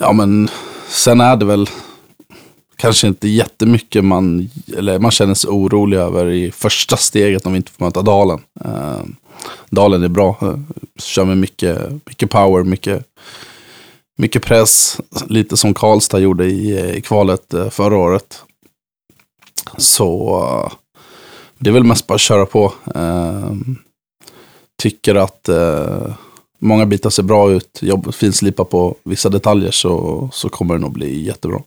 Ja, 0.00 0.12
men 0.12 0.48
sen 0.88 1.20
är 1.20 1.36
det 1.36 1.44
väl 1.44 1.68
kanske 2.76 3.06
inte 3.06 3.28
jättemycket 3.28 4.04
man, 4.04 4.50
eller 4.76 4.98
man 4.98 5.10
känner 5.10 5.34
sig 5.34 5.50
orolig 5.50 5.96
över 5.96 6.30
i 6.30 6.50
första 6.50 6.96
steget 6.96 7.46
om 7.46 7.52
vi 7.52 7.56
inte 7.56 7.72
får 7.72 7.84
möta 7.84 8.02
Dalen. 8.02 8.40
Uh, 8.64 9.04
Dalen 9.70 10.02
är 10.02 10.08
bra, 10.08 10.38
uh, 10.42 10.58
kör 10.98 11.24
med 11.24 11.38
mycket, 11.38 11.90
mycket 12.06 12.30
power, 12.30 12.62
mycket, 12.62 13.04
mycket 14.18 14.42
press. 14.42 15.00
Lite 15.26 15.56
som 15.56 15.74
Karlstad 15.74 16.18
gjorde 16.18 16.46
i, 16.46 16.78
eh, 16.78 16.96
i 16.96 17.00
kvalet 17.00 17.54
uh, 17.54 17.68
förra 17.68 17.96
året. 17.96 18.42
Så 19.76 20.40
uh, 20.40 20.72
det 21.58 21.70
är 21.70 21.74
väl 21.74 21.84
mest 21.84 22.06
bara 22.06 22.14
att 22.14 22.20
köra 22.20 22.46
på. 22.46 22.72
Ehm, 22.94 23.76
tycker 24.82 25.14
att 25.14 25.48
många 26.58 26.86
bitar 26.86 27.10
ser 27.10 27.22
bra 27.22 27.50
ut, 27.50 27.78
jobb, 27.82 28.14
finslipa 28.14 28.64
på 28.64 28.96
vissa 29.04 29.28
detaljer 29.28 29.70
så, 29.70 30.28
så 30.32 30.48
kommer 30.48 30.74
det 30.74 30.80
nog 30.80 30.92
bli 30.92 31.24
jättebra. 31.24 31.62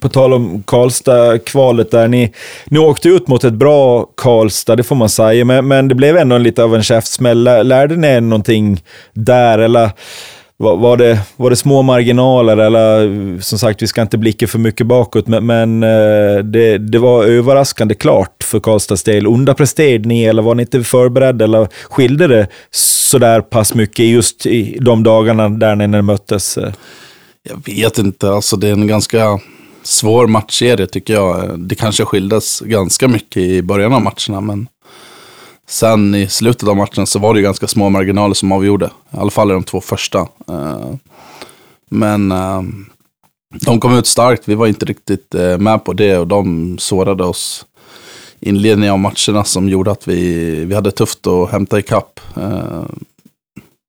På 0.00 0.08
tal 0.08 0.32
om 0.32 0.62
Karlstad-kvalet 0.62 1.90
där, 1.90 2.08
ni, 2.08 2.32
ni 2.66 2.78
åkte 2.78 3.08
ut 3.08 3.28
mot 3.28 3.44
ett 3.44 3.54
bra 3.54 4.06
Karlstad, 4.16 4.76
det 4.76 4.82
får 4.82 4.96
man 4.96 5.08
säga, 5.08 5.44
men, 5.44 5.68
men 5.68 5.88
det 5.88 5.94
blev 5.94 6.16
ändå 6.16 6.38
lite 6.38 6.64
av 6.64 6.74
en 6.74 6.82
käftsmäll. 6.82 7.44
Lärde 7.44 7.96
ni 7.96 8.06
er 8.06 8.20
någonting 8.20 8.82
där, 9.12 9.58
eller 9.58 9.90
var, 10.56 10.76
var, 10.76 10.96
det, 10.96 11.20
var 11.36 11.50
det 11.50 11.56
små 11.56 11.82
marginaler? 11.82 12.56
Eller 12.56 13.40
som 13.40 13.58
sagt, 13.58 13.82
vi 13.82 13.86
ska 13.86 14.02
inte 14.02 14.18
blicka 14.18 14.46
för 14.46 14.58
mycket 14.58 14.86
bakåt, 14.86 15.26
men, 15.26 15.46
men 15.46 15.82
eh, 15.82 16.44
det, 16.44 16.78
det 16.78 16.98
var 16.98 17.24
överraskande 17.24 17.94
klart 17.94 18.44
för 18.44 18.60
Karlstads 18.60 19.02
del. 19.02 19.26
Underpresterade 19.26 20.08
ni, 20.08 20.24
eller 20.24 20.42
var 20.42 20.54
ni 20.54 20.62
inte 20.62 20.82
förberedda, 20.82 21.44
eller 21.44 21.68
skilde 21.90 22.26
det 22.26 22.46
sådär 22.70 23.40
pass 23.40 23.74
mycket 23.74 24.06
just 24.06 24.46
i 24.46 24.78
de 24.80 25.02
dagarna 25.02 25.48
där 25.48 25.76
när 25.76 25.86
ni 25.86 26.02
möttes? 26.02 26.58
Jag 27.42 27.74
vet 27.74 27.98
inte, 27.98 28.30
alltså 28.30 28.56
det 28.56 28.68
är 28.68 28.72
en 28.72 28.86
ganska 28.86 29.40
svår 29.88 30.26
matchserie 30.26 30.86
tycker 30.86 31.14
jag. 31.14 31.60
Det 31.60 31.74
kanske 31.74 32.04
skildes 32.04 32.60
ganska 32.60 33.08
mycket 33.08 33.36
i 33.36 33.62
början 33.62 33.92
av 33.92 34.02
matcherna, 34.02 34.40
men 34.40 34.68
sen 35.68 36.14
i 36.14 36.28
slutet 36.28 36.68
av 36.68 36.76
matchen 36.76 37.06
så 37.06 37.18
var 37.18 37.34
det 37.34 37.42
ganska 37.42 37.66
små 37.66 37.88
marginaler 37.88 38.34
som 38.34 38.52
avgjorde. 38.52 38.86
I 38.86 39.16
alla 39.16 39.30
fall 39.30 39.50
i 39.50 39.54
de 39.54 39.64
två 39.64 39.80
första. 39.80 40.18
Eh, 40.48 40.94
men 41.90 42.32
eh, 42.32 42.62
de 43.60 43.80
kom 43.80 43.94
ut 43.94 44.06
starkt, 44.06 44.48
vi 44.48 44.54
var 44.54 44.66
inte 44.66 44.86
riktigt 44.86 45.34
eh, 45.34 45.58
med 45.58 45.84
på 45.84 45.92
det 45.92 46.18
och 46.18 46.26
de 46.26 46.78
sårade 46.78 47.24
oss 47.24 47.66
inledningen 48.40 48.92
av 48.92 48.98
matcherna 48.98 49.44
som 49.44 49.68
gjorde 49.68 49.90
att 49.90 50.08
vi, 50.08 50.54
vi 50.64 50.74
hade 50.74 50.90
tufft 50.90 51.26
att 51.26 51.50
hämta 51.50 51.78
ikapp. 51.78 52.20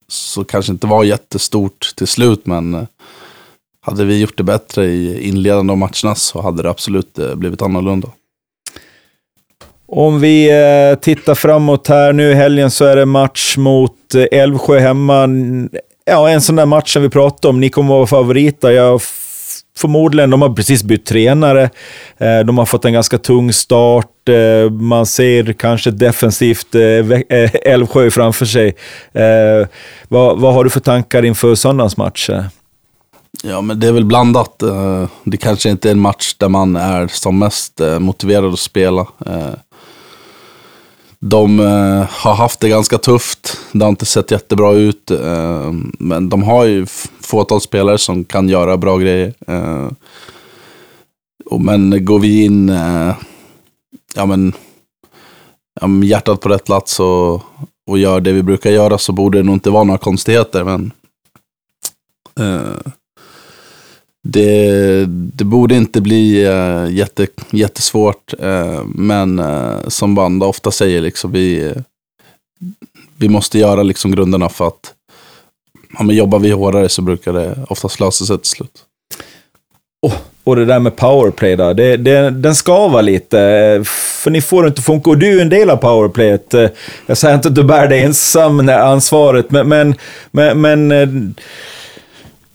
Så 0.08 0.44
kanske 0.44 0.72
inte 0.72 0.88
var 0.88 1.04
jättestort 1.04 1.94
till 1.96 2.08
slut, 2.08 2.46
men 2.46 2.88
hade 3.82 4.06
vi 4.06 4.22
gjort 4.22 4.38
det 4.38 4.44
bättre 4.44 4.86
i 4.86 5.28
inledande 5.28 5.72
av 5.72 5.78
matcherna 5.78 6.16
så 6.16 6.42
hade 6.42 6.64
det 6.64 6.70
absolut 6.70 7.20
eh, 7.20 7.36
blivit 7.36 7.62
annorlunda. 7.62 8.08
Om 9.88 10.20
vi 10.20 10.50
eh, 10.50 11.00
tittar 11.00 11.36
framåt 11.36 11.88
här 11.88 12.14
nu 12.14 12.32
i 12.32 12.34
helgen 12.34 12.72
så 12.72 12.86
är 12.86 12.96
det 12.96 13.06
match 13.06 13.58
mot 13.58 14.16
eh, 14.16 14.40
Älvsjö 14.40 14.80
hemma. 14.80 15.30
Ja, 16.06 16.30
en 16.30 16.42
sån 16.42 16.56
där 16.56 16.66
match 16.66 16.94
som 16.94 17.02
vi 17.02 17.10
pratade 17.10 17.50
om. 17.50 17.60
Ni 17.60 17.70
kommer 17.70 17.94
att 17.94 18.12
vara 18.12 18.24
favoriter. 18.24 18.70
Jag 18.70 19.02
förmodligen, 19.78 20.30
de 20.30 20.42
har 20.42 20.50
precis 20.50 20.84
bytt 20.84 21.06
tränare. 21.06 21.70
De 22.46 22.58
har 22.58 22.66
fått 22.66 22.86
en 22.86 22.94
ganska 22.94 23.18
tung 23.18 23.54
start. 23.54 24.30
Man 24.72 25.06
ser 25.06 25.54
kanske 25.54 25.92
defensivt 25.92 26.76
Älvsjö 27.66 28.12
framför 28.12 28.46
sig. 28.46 28.76
Vad, 30.08 30.40
vad 30.40 30.54
har 30.54 30.64
du 30.64 30.70
för 30.70 30.80
tankar 30.80 31.26
inför 31.26 31.56
söndagens 31.56 31.98
match? 31.98 32.30
Ja, 33.44 33.62
men 33.62 33.80
det 33.80 33.88
är 33.88 33.92
väl 33.92 34.06
blandat. 34.06 34.62
Eh, 34.62 35.08
det 35.24 35.38
kanske 35.38 35.70
inte 35.70 35.90
är 35.90 35.92
en 35.92 36.00
match 36.00 36.36
där 36.38 36.50
man 36.50 36.76
är 36.76 37.08
som 37.08 37.40
mest 37.40 37.82
eh, 37.82 38.00
motiverad 38.00 38.54
att 38.54 38.60
spela. 38.60 39.08
Eh, 39.26 39.54
de 41.22 41.60
har 42.10 42.34
haft 42.34 42.60
det 42.60 42.70
ganska 42.70 42.98
tufft. 42.98 43.58
Det 43.72 43.84
har 43.84 43.90
inte 43.90 44.06
sett 44.06 44.32
jättebra 44.32 44.74
ut. 44.74 45.12
Men 46.00 46.30
de 46.30 46.44
har 46.44 46.66
ju 46.66 46.86
fåtal 47.22 47.62
spelare 47.62 47.98
som 47.98 48.24
kan 48.24 48.50
göra 48.50 48.78
bra 48.78 48.98
grejer. 48.98 49.34
Men 51.60 52.06
går 52.06 52.20
vi 52.20 52.46
in 52.46 52.70
ja, 54.16 54.26
men, 54.26 54.54
ja, 55.82 55.88
med 55.88 56.10
hjärtat 56.10 56.42
på 56.42 56.50
rätt 56.50 56.66
plats 56.66 57.00
och, 57.00 57.44
och 57.88 57.98
gör 57.98 58.22
det 58.22 58.32
vi 58.32 58.44
brukar 58.44 58.72
göra 58.72 58.98
så 58.98 59.12
borde 59.12 59.38
det 59.38 59.44
nog 59.44 59.56
inte 59.56 59.70
vara 59.70 59.84
några 59.84 60.00
konstigheter. 60.00 60.64
Men 60.64 60.92
det, 64.24 65.06
det 65.10 65.44
borde 65.44 65.76
inte 65.76 66.02
bli 66.02 66.48
uh, 66.48 66.92
jätte, 66.92 67.28
jättesvårt, 67.52 68.34
uh, 68.44 68.82
men 68.86 69.40
uh, 69.40 69.88
som 69.88 70.16
band 70.16 70.44
ofta 70.44 70.72
säger, 70.72 71.02
liksom, 71.02 71.32
vi, 71.32 71.74
vi 73.18 73.30
måste 73.30 73.60
göra 73.60 73.84
liksom 73.84 74.12
grunderna 74.12 74.50
för 74.50 74.68
att 74.68 74.94
ja, 75.98 76.04
men 76.04 76.16
jobbar 76.16 76.40
vi 76.40 76.52
hårdare 76.52 76.90
så 76.90 77.02
brukar 77.02 77.34
det 77.34 77.58
oftast 77.70 78.00
lösa 78.00 78.26
sig 78.26 78.38
till 78.38 78.50
slut. 78.50 78.86
Oh, 80.02 80.16
och 80.44 80.56
det 80.56 80.66
där 80.66 80.80
med 80.80 80.96
powerplay 80.96 81.56
då, 81.56 81.74
det, 81.74 81.98
det, 81.98 82.30
den 82.30 82.56
skavar 82.56 83.02
lite, 83.02 83.38
för 84.24 84.32
ni 84.32 84.42
får 84.42 84.64
det 84.64 84.68
inte 84.68 84.82
funka. 84.82 85.10
Och 85.10 85.18
du 85.18 85.38
är 85.38 85.42
en 85.42 85.50
del 85.50 85.70
av 85.70 85.78
powerplayet. 85.78 86.54
Jag 87.06 87.18
säger 87.18 87.36
inte 87.36 87.48
att 87.48 87.56
du 87.56 87.64
bär 87.64 87.88
det 87.88 88.00
ensam 88.00 88.70
ansvaret, 88.70 89.52
men, 89.52 89.68
men, 89.68 89.96
men, 90.32 90.62
men 90.62 91.36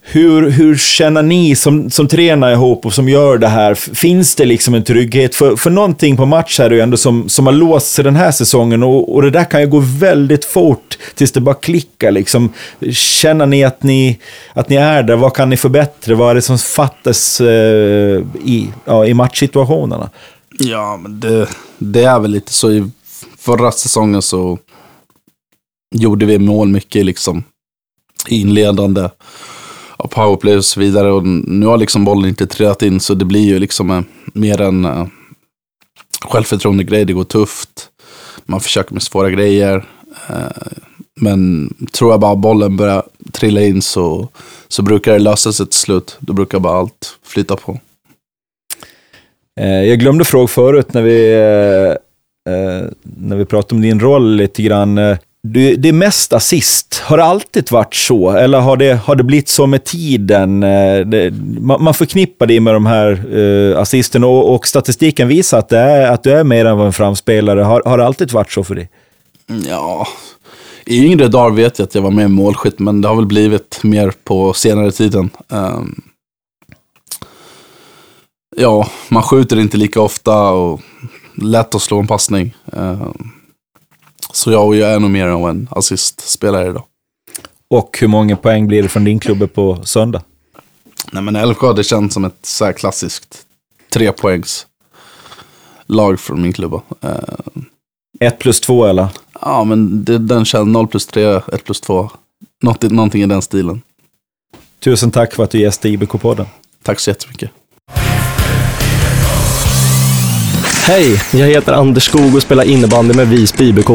hur, 0.07 0.51
hur 0.51 0.77
känner 0.77 1.23
ni 1.23 1.57
som, 1.57 1.91
som 1.91 2.09
tränar 2.09 2.53
ihop 2.53 2.87
och 2.87 2.95
som 2.95 3.09
gör 3.09 3.39
det 3.39 3.49
här? 3.49 3.75
Finns 3.75 4.35
det 4.35 4.45
liksom 4.45 4.75
en 4.75 4.85
trygghet? 4.85 5.35
För, 5.35 5.57
för 5.57 5.71
någonting 5.71 6.17
på 6.17 6.27
match 6.27 6.61
är 6.61 6.71
det 6.71 6.77
ju 6.77 6.81
ändå 6.81 6.97
som, 6.97 7.29
som 7.29 7.47
har 7.47 7.53
låst 7.53 7.87
sig 7.87 8.05
den 8.05 8.17
här 8.17 8.31
säsongen 8.31 8.83
och, 8.83 9.15
och 9.15 9.23
det 9.23 9.31
där 9.31 9.45
kan 9.45 9.61
ju 9.61 9.67
gå 9.67 9.79
väldigt 9.79 10.45
fort 10.45 10.99
tills 11.15 11.33
det 11.33 11.41
bara 11.41 11.55
klickar. 11.55 12.11
Liksom. 12.11 12.53
Känner 12.93 13.47
ni 13.47 13.65
att, 13.65 13.83
ni 13.83 14.19
att 14.53 14.69
ni 14.69 14.77
är 14.77 15.03
där? 15.03 15.17
Vad 15.17 15.35
kan 15.35 15.51
ni 15.51 15.57
förbättra? 15.57 16.15
Vad 16.15 16.31
är 16.31 16.35
det 16.35 16.43
som 16.43 16.59
fattas 16.59 17.41
eh, 17.41 18.23
i, 18.45 18.69
ja, 18.85 19.07
i 19.07 19.15
matchsituationerna? 19.15 20.11
Ja, 20.59 20.97
men 21.03 21.21
det, 21.21 21.49
det 21.79 22.05
är 22.05 22.21
väl 22.21 22.31
lite 22.31 22.53
så. 22.53 22.71
I 22.71 22.91
förra 23.39 23.73
säsongen 23.73 24.23
så 24.23 24.59
gjorde 25.95 26.27
vi 26.27 26.39
mål 26.39 26.69
mycket 26.69 27.07
liksom 27.07 27.45
inledande 28.29 29.09
och 30.05 30.11
powerplay 30.11 30.57
och 30.57 30.65
så 30.65 30.81
vidare. 30.81 31.13
Och 31.13 31.27
nu 31.27 31.67
har 31.67 31.77
liksom 31.77 32.05
bollen 32.05 32.29
inte 32.29 32.47
trillat 32.47 32.83
in 32.83 33.01
så 33.01 33.15
det 33.15 33.25
blir 33.25 33.45
ju 33.45 33.59
liksom 33.59 33.91
eh, 33.91 34.01
mer 34.35 34.61
en 34.61 34.85
eh, 34.85 35.07
självförtroende 36.25 36.85
grej. 36.85 37.05
Det 37.05 37.13
går 37.13 37.25
tufft. 37.25 37.89
Man 38.45 38.61
försöker 38.61 38.93
med 38.93 39.03
svåra 39.03 39.31
grejer. 39.31 39.85
Eh, 40.29 40.73
men 41.21 41.69
tror 41.93 42.11
jag 42.11 42.21
bara 42.21 42.37
bollen 42.37 42.77
börjar 42.77 43.03
trilla 43.33 43.63
in 43.63 43.83
så, 43.83 44.29
så 44.69 44.83
brukar 44.83 45.13
det 45.13 45.19
lösa 45.19 45.53
sig 45.53 45.67
till 45.67 45.79
slut. 45.79 46.17
Då 46.21 46.33
brukar 46.33 46.59
bara 46.59 46.79
allt 46.79 47.19
flyta 47.27 47.57
på. 47.57 47.79
Eh, 49.61 49.83
jag 49.83 49.99
glömde 49.99 50.25
fråga 50.25 50.47
förut 50.47 50.95
när 50.95 51.03
vi, 51.03 51.35
när 53.03 53.37
vi 53.37 53.45
pratade 53.45 53.75
om 53.75 53.83
din 53.83 54.01
roll 54.01 54.37
lite 54.37 54.63
grann 54.63 54.99
det, 55.47 55.77
det 55.77 55.89
är 55.89 55.93
mest 55.93 56.33
assist. 56.33 57.03
Har 57.05 57.17
det 57.17 57.25
alltid 57.25 57.71
varit 57.71 57.95
så? 57.95 58.31
Eller 58.31 58.61
har 58.61 58.77
det, 58.77 58.95
har 58.95 59.17
det 59.17 59.25
blivit 59.25 59.49
så 59.49 59.67
med 59.67 59.85
tiden? 59.85 60.63
Eh, 60.63 61.01
det, 61.07 61.35
man, 61.61 61.83
man 61.83 61.95
förknippar 61.95 62.47
det 62.47 62.61
med 62.61 62.75
de 62.75 62.87
här 62.87 63.37
eh, 63.39 63.81
assisterna 63.81 64.27
och, 64.27 64.55
och, 64.55 64.67
statistiken 64.67 65.29
visar 65.29 65.59
att, 65.59 65.69
det 65.69 65.79
är, 65.79 66.11
att 66.11 66.23
du 66.23 66.33
är 66.33 66.45
mer 66.45 66.65
än 66.65 66.79
en 66.79 66.93
framspelare. 66.93 67.61
Har, 67.61 67.83
har 67.85 67.99
det 67.99 68.07
alltid 68.07 68.33
varit 68.33 68.53
så 68.53 68.65
för 68.65 68.75
dig? 68.75 68.91
Mm, 69.49 69.63
ja, 69.69 70.07
i 70.87 71.05
yngre 71.05 71.29
dagar 71.29 71.57
vet 71.57 71.79
jag 71.79 71.87
att 71.87 71.95
jag 71.95 72.03
var 72.03 72.11
med 72.11 72.25
i 72.25 72.29
målskytt, 72.29 72.79
men 72.79 73.01
det 73.01 73.09
har 73.09 73.17
väl 73.17 73.27
blivit 73.27 73.81
mer 73.83 74.13
på 74.25 74.53
senare 74.53 74.93
tiden. 74.93 75.31
Um, 75.49 76.03
ja, 78.57 78.89
man 79.09 79.23
skjuter 79.23 79.61
inte 79.61 79.77
lika 79.77 80.01
ofta 80.01 80.51
och 80.51 80.81
lätt 81.35 81.75
att 81.75 81.83
slå 81.83 82.01
en 82.01 82.07
passning. 82.07 82.55
Um, 82.65 83.33
så 84.37 84.53
jag, 84.53 84.75
jag 84.75 84.91
är 84.91 85.01
nog 85.01 85.11
mer 85.11 85.29
av 85.29 85.49
en 85.49 85.69
assistspelare 85.71 86.69
idag. 86.69 86.85
Och 87.71 87.99
hur 88.01 88.09
många 88.09 88.37
poäng 88.37 88.67
blir 88.67 88.83
det 88.83 88.89
från 88.89 89.05
din 89.05 89.21
klubb 89.21 89.53
på 89.55 89.85
söndag? 89.85 90.23
Nej 91.13 91.23
men 91.23 91.37
Älvsjö, 91.37 91.73
det 91.73 91.85
känns 91.85 92.15
som 92.15 92.25
ett 92.25 92.39
så 92.47 92.65
här 92.65 92.73
klassiskt 92.73 93.47
trepoängs 93.93 94.67
lag 95.87 96.21
från 96.21 96.43
min 96.43 96.53
klubba. 96.53 96.83
Uh, 97.05 97.63
ett 98.21 98.39
plus 98.39 98.61
två 98.61 98.87
eller? 98.87 99.09
Ja, 99.41 99.65
men 99.65 100.05
det, 100.05 100.19
den 100.19 100.45
känns 100.45 100.69
0 100.69 100.89
plus 100.89 101.07
3, 101.07 101.41
1 101.53 101.65
plus 101.65 101.81
2. 101.81 102.11
Något, 102.63 102.83
någonting 102.83 103.23
i 103.23 103.27
den 103.27 103.43
stilen. 103.43 103.83
Tusen 104.81 105.11
tack 105.11 105.35
för 105.35 105.45
att 105.45 105.51
du 105.51 105.61
gästade 105.61 105.95
IBK-podden. 105.95 106.47
Tack 106.83 107.01
så 107.01 107.11
jättemycket. 107.11 107.51
Hej, 110.87 111.23
jag 111.33 111.47
heter 111.47 111.73
Anders 111.73 112.05
Skog 112.05 112.35
och 112.35 112.43
spelar 112.43 112.65
innebandy 112.65 113.15
med 113.15 113.29
Visby 113.29 113.65
IBK. 113.65 113.91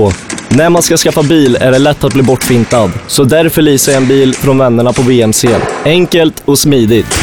När 0.58 0.70
man 0.70 0.82
ska 0.82 0.98
skaffa 0.98 1.24
bil 1.24 1.58
är 1.62 1.72
det 1.72 1.80
lätt 1.80 2.04
att 2.04 2.14
bli 2.14 2.24
bortfintad, 2.24 2.92
så 3.08 3.24
därför 3.24 3.62
leasar 3.62 3.92
jag 3.92 4.02
en 4.02 4.08
bil 4.08 4.34
från 4.34 4.58
vännerna 4.58 4.94
på 4.94 5.02
VMC. 5.02 5.48
Enkelt 5.86 6.44
och 6.46 6.60
smidigt. 6.60 7.20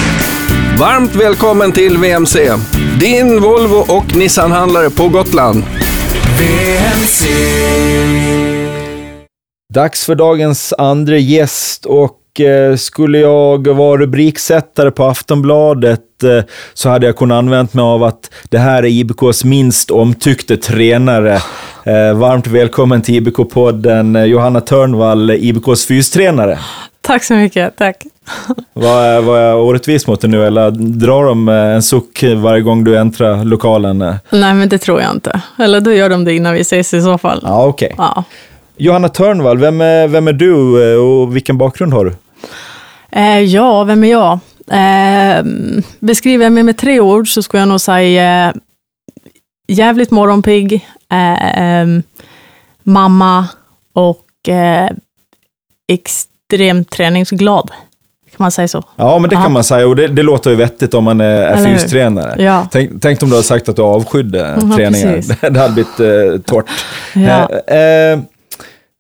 Varmt 0.78 1.14
välkommen 1.14 1.72
till 1.72 1.98
VMC, 1.98 2.52
din 3.00 3.40
Volvo 3.40 3.84
och 3.88 4.14
Nissan-handlare 4.14 4.90
på 4.90 5.08
Gotland. 5.08 5.64
VMC. 6.38 7.28
Dags 9.74 10.06
för 10.06 10.14
dagens 10.14 10.74
andra 10.78 11.18
gäst 11.18 11.84
och 11.86 12.40
eh, 12.40 12.76
skulle 12.76 13.18
jag 13.18 13.68
vara 13.68 14.00
rubriksättare 14.00 14.90
på 14.90 15.04
Aftonbladet 15.04 16.22
eh, 16.22 16.44
så 16.74 16.88
hade 16.88 17.06
jag 17.06 17.16
kunnat 17.16 17.36
använt 17.38 17.74
mig 17.74 17.82
av 17.82 18.04
att 18.04 18.30
det 18.50 18.58
här 18.58 18.82
är 18.82 18.88
IBKs 18.88 19.44
minst 19.44 19.90
omtyckte 19.90 20.56
tränare. 20.56 21.40
Eh, 21.87 22.14
varmt 22.14 22.46
välkommen 22.46 23.03
till 23.03 23.14
IBK-podden 23.14 24.25
Johanna 24.25 24.61
Törnvall, 24.61 25.31
IBKs 25.31 25.87
fystränare. 25.87 26.59
Tack 27.01 27.25
så 27.25 27.35
mycket, 27.35 27.77
tack. 27.77 28.05
Var, 28.72 29.20
var 29.20 29.38
jag 29.38 29.64
orättvis 29.64 30.07
mot 30.07 30.20
dig 30.20 30.31
nu 30.31 30.46
eller 30.46 30.70
drar 30.70 31.25
de 31.25 31.49
en 31.49 31.83
suck 31.83 32.25
varje 32.37 32.62
gång 32.62 32.85
du 32.85 32.99
äntrar 32.99 33.44
lokalen? 33.44 33.99
Nej, 34.31 34.55
men 34.55 34.68
det 34.68 34.79
tror 34.79 35.01
jag 35.01 35.12
inte. 35.12 35.40
Eller 35.59 35.81
då 35.81 35.92
gör 35.92 36.11
de 36.11 36.25
det 36.25 36.35
innan 36.35 36.55
vi 36.55 36.61
ses 36.61 36.94
i 36.94 37.03
så 37.03 37.18
fall. 37.18 37.40
Ja, 37.42 37.66
okej. 37.66 37.90
Okay. 37.92 38.07
Ja. 38.07 38.25
Johanna 38.77 39.09
Törnvall, 39.09 39.59
vem 39.59 39.81
är, 39.81 40.09
vem 40.09 40.29
är 40.29 40.33
du 40.33 40.92
eh, 40.92 40.99
och 40.99 41.37
vilken 41.37 41.59
bakgrund 41.59 41.92
har 41.92 42.05
du? 42.05 42.12
Eh, 43.11 43.40
ja, 43.40 43.85
vem 43.85 44.05
är 44.05 44.11
jag? 44.11 44.38
Eh, 44.70 45.44
beskriver 46.01 46.44
jag 46.44 46.53
mig 46.53 46.62
med 46.62 46.79
tre 46.79 47.01
ord 47.01 47.35
så 47.35 47.42
skulle 47.42 47.61
jag 47.61 47.68
nog 47.68 47.81
säga 47.81 48.49
eh, 48.49 48.55
jävligt 49.68 50.11
morgonpigg, 50.11 50.87
eh, 51.12 51.60
ehm, 51.62 52.02
mamma 52.82 53.48
och 53.92 54.48
eh, 54.48 54.90
extremt 55.88 56.90
träningsglad. 56.90 57.70
Kan 58.36 58.44
man 58.44 58.50
säga 58.50 58.68
så? 58.68 58.82
Ja, 58.96 59.18
men 59.18 59.30
det 59.30 59.36
Aha. 59.36 59.44
kan 59.44 59.52
man 59.52 59.64
säga 59.64 59.86
och 59.86 59.96
det, 59.96 60.08
det, 60.08 60.22
låter 60.22 60.50
ju 60.50 60.56
vettigt 60.56 60.94
om 60.94 61.04
man 61.04 61.20
är, 61.20 61.42
är 61.42 61.64
fystränare. 61.64 62.42
Ja. 62.42 62.68
Tänk, 62.72 63.02
tänk 63.02 63.22
om 63.22 63.28
du 63.28 63.34
hade 63.34 63.46
sagt 63.46 63.68
att 63.68 63.76
du 63.76 63.82
avskydde 63.82 64.46
mm, 64.46 64.76
träningen. 64.76 65.22
Det 65.40 65.58
hade 65.58 65.74
blivit 65.74 66.00
eh, 66.00 66.40
torrt. 66.40 66.70
Ja. 67.14 67.48
Eh, 67.74 68.18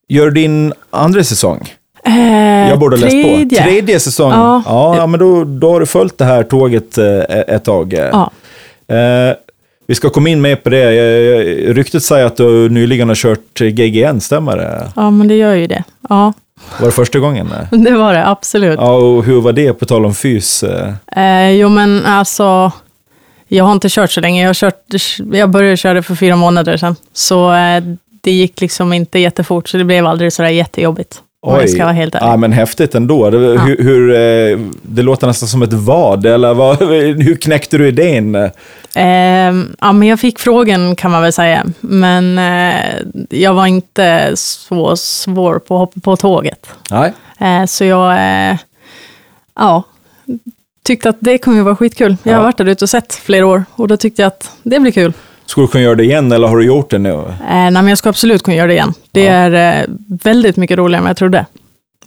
Gör 0.08 0.30
din 0.30 0.72
andra 0.90 1.24
säsong? 1.24 1.72
Eh, 2.04 2.68
jag 2.68 2.78
borde 2.78 2.96
ha 2.96 3.04
läst 3.04 3.50
på. 3.50 3.56
Tredje 3.56 4.00
säsong? 4.00 4.30
Ja, 4.30 4.62
ja 4.96 5.06
men 5.06 5.20
då, 5.20 5.44
då 5.44 5.72
har 5.72 5.80
du 5.80 5.86
följt 5.86 6.18
det 6.18 6.24
här 6.24 6.42
tåget 6.42 6.98
eh, 6.98 7.20
ett 7.28 7.64
tag. 7.64 7.92
Ja. 7.92 8.30
Vi 9.88 9.94
ska 9.94 10.10
komma 10.10 10.28
in 10.28 10.40
mer 10.40 10.56
på 10.56 10.70
det. 10.70 10.90
Ryktet 11.72 12.02
säger 12.02 12.26
att 12.26 12.36
du 12.36 12.68
nyligen 12.68 13.08
har 13.08 13.14
kört 13.14 13.58
GGN, 13.58 14.20
stämmer 14.20 14.56
det? 14.56 14.92
Ja, 14.96 15.10
men 15.10 15.28
det 15.28 15.36
gör 15.36 15.54
ju 15.54 15.66
det. 15.66 15.84
Ja. 16.08 16.32
Var 16.80 16.86
det 16.86 16.92
första 16.92 17.18
gången? 17.18 17.52
Det 17.70 17.90
var 17.90 18.14
det, 18.14 18.26
absolut. 18.26 18.78
Ja, 18.80 18.92
och 18.96 19.24
hur 19.24 19.40
var 19.40 19.52
det, 19.52 19.72
på 19.72 19.86
tal 19.86 20.04
om 20.04 20.14
fys? 20.14 20.62
Eh, 21.16 21.50
jo, 21.50 21.68
men 21.68 22.06
alltså, 22.06 22.72
jag 23.48 23.64
har 23.64 23.72
inte 23.72 23.88
kört 23.90 24.10
så 24.10 24.20
länge. 24.20 24.44
Jag, 24.44 24.56
kört, 24.56 24.82
jag 25.32 25.50
började 25.50 25.76
köra 25.76 26.02
för 26.02 26.14
fyra 26.14 26.36
månader 26.36 26.76
sedan. 26.76 26.96
Så 27.12 27.54
eh, 27.54 27.82
det 28.20 28.30
gick 28.30 28.60
liksom 28.60 28.92
inte 28.92 29.18
jättefort, 29.18 29.68
så 29.68 29.76
det 29.76 29.84
blev 29.84 30.06
aldrig 30.06 30.32
sådär 30.32 30.50
jättejobbigt. 30.50 31.22
Oj, 31.46 31.60
jag 31.60 31.70
ska 31.70 31.82
vara 31.82 31.92
helt 31.92 32.14
ärlig. 32.14 32.26
Ja, 32.28 32.36
men 32.36 32.52
häftigt 32.52 32.94
ändå. 32.94 33.30
Det, 33.30 33.38
ja. 33.38 33.60
hur, 33.60 33.76
hur, 33.78 34.10
eh, 34.10 34.58
det 34.82 35.02
låter 35.02 35.26
nästan 35.26 35.48
som 35.48 35.62
ett 35.62 35.72
vad, 35.72 36.26
eller 36.26 36.54
vad, 36.54 36.78
hur 37.22 37.36
knäckte 37.36 37.78
du 37.78 37.88
idén? 37.88 38.34
Eh, 38.34 39.54
ja, 39.80 39.92
men 39.92 40.02
jag 40.02 40.20
fick 40.20 40.38
frågan 40.38 40.96
kan 40.96 41.10
man 41.10 41.22
väl 41.22 41.32
säga, 41.32 41.64
men 41.80 42.38
eh, 42.38 42.80
jag 43.30 43.54
var 43.54 43.66
inte 43.66 44.32
så 44.36 44.96
svår 44.96 45.58
på 45.58 45.74
att 45.74 45.80
hoppa 45.80 46.00
på 46.00 46.16
tåget. 46.16 46.68
Nej. 46.90 47.12
Eh, 47.38 47.66
så 47.66 47.84
jag, 47.84 48.12
eh, 48.12 48.56
ja, 49.56 49.82
tyckte 50.82 51.08
att 51.08 51.16
det 51.20 51.38
kommer 51.38 51.62
vara 51.62 51.76
skitkul. 51.76 52.16
Jag 52.22 52.36
har 52.36 52.42
varit 52.42 52.56
där 52.56 52.68
ute 52.68 52.84
och 52.84 52.90
sett 52.90 53.14
flera 53.14 53.46
år 53.46 53.64
och 53.74 53.88
då 53.88 53.96
tyckte 53.96 54.22
jag 54.22 54.26
att 54.26 54.50
det 54.62 54.80
blir 54.80 54.92
kul. 54.92 55.12
Skulle 55.46 55.66
du 55.66 55.70
kunna 55.70 55.84
göra 55.84 55.94
det 55.94 56.04
igen 56.04 56.32
eller 56.32 56.48
har 56.48 56.56
du 56.56 56.64
gjort 56.64 56.90
det 56.90 56.98
nu? 56.98 57.12
Eh, 57.12 57.34
nej, 57.48 57.70
men 57.70 57.88
jag 57.88 57.98
ska 57.98 58.08
absolut 58.08 58.42
kunna 58.42 58.56
göra 58.56 58.66
det 58.66 58.72
igen. 58.72 58.94
Det 59.12 59.24
ja. 59.24 59.32
är 59.32 59.80
eh, 59.80 59.84
väldigt 60.22 60.56
mycket 60.56 60.78
roligare 60.78 61.02
än 61.02 61.06
jag 61.06 61.16
trodde. 61.16 61.46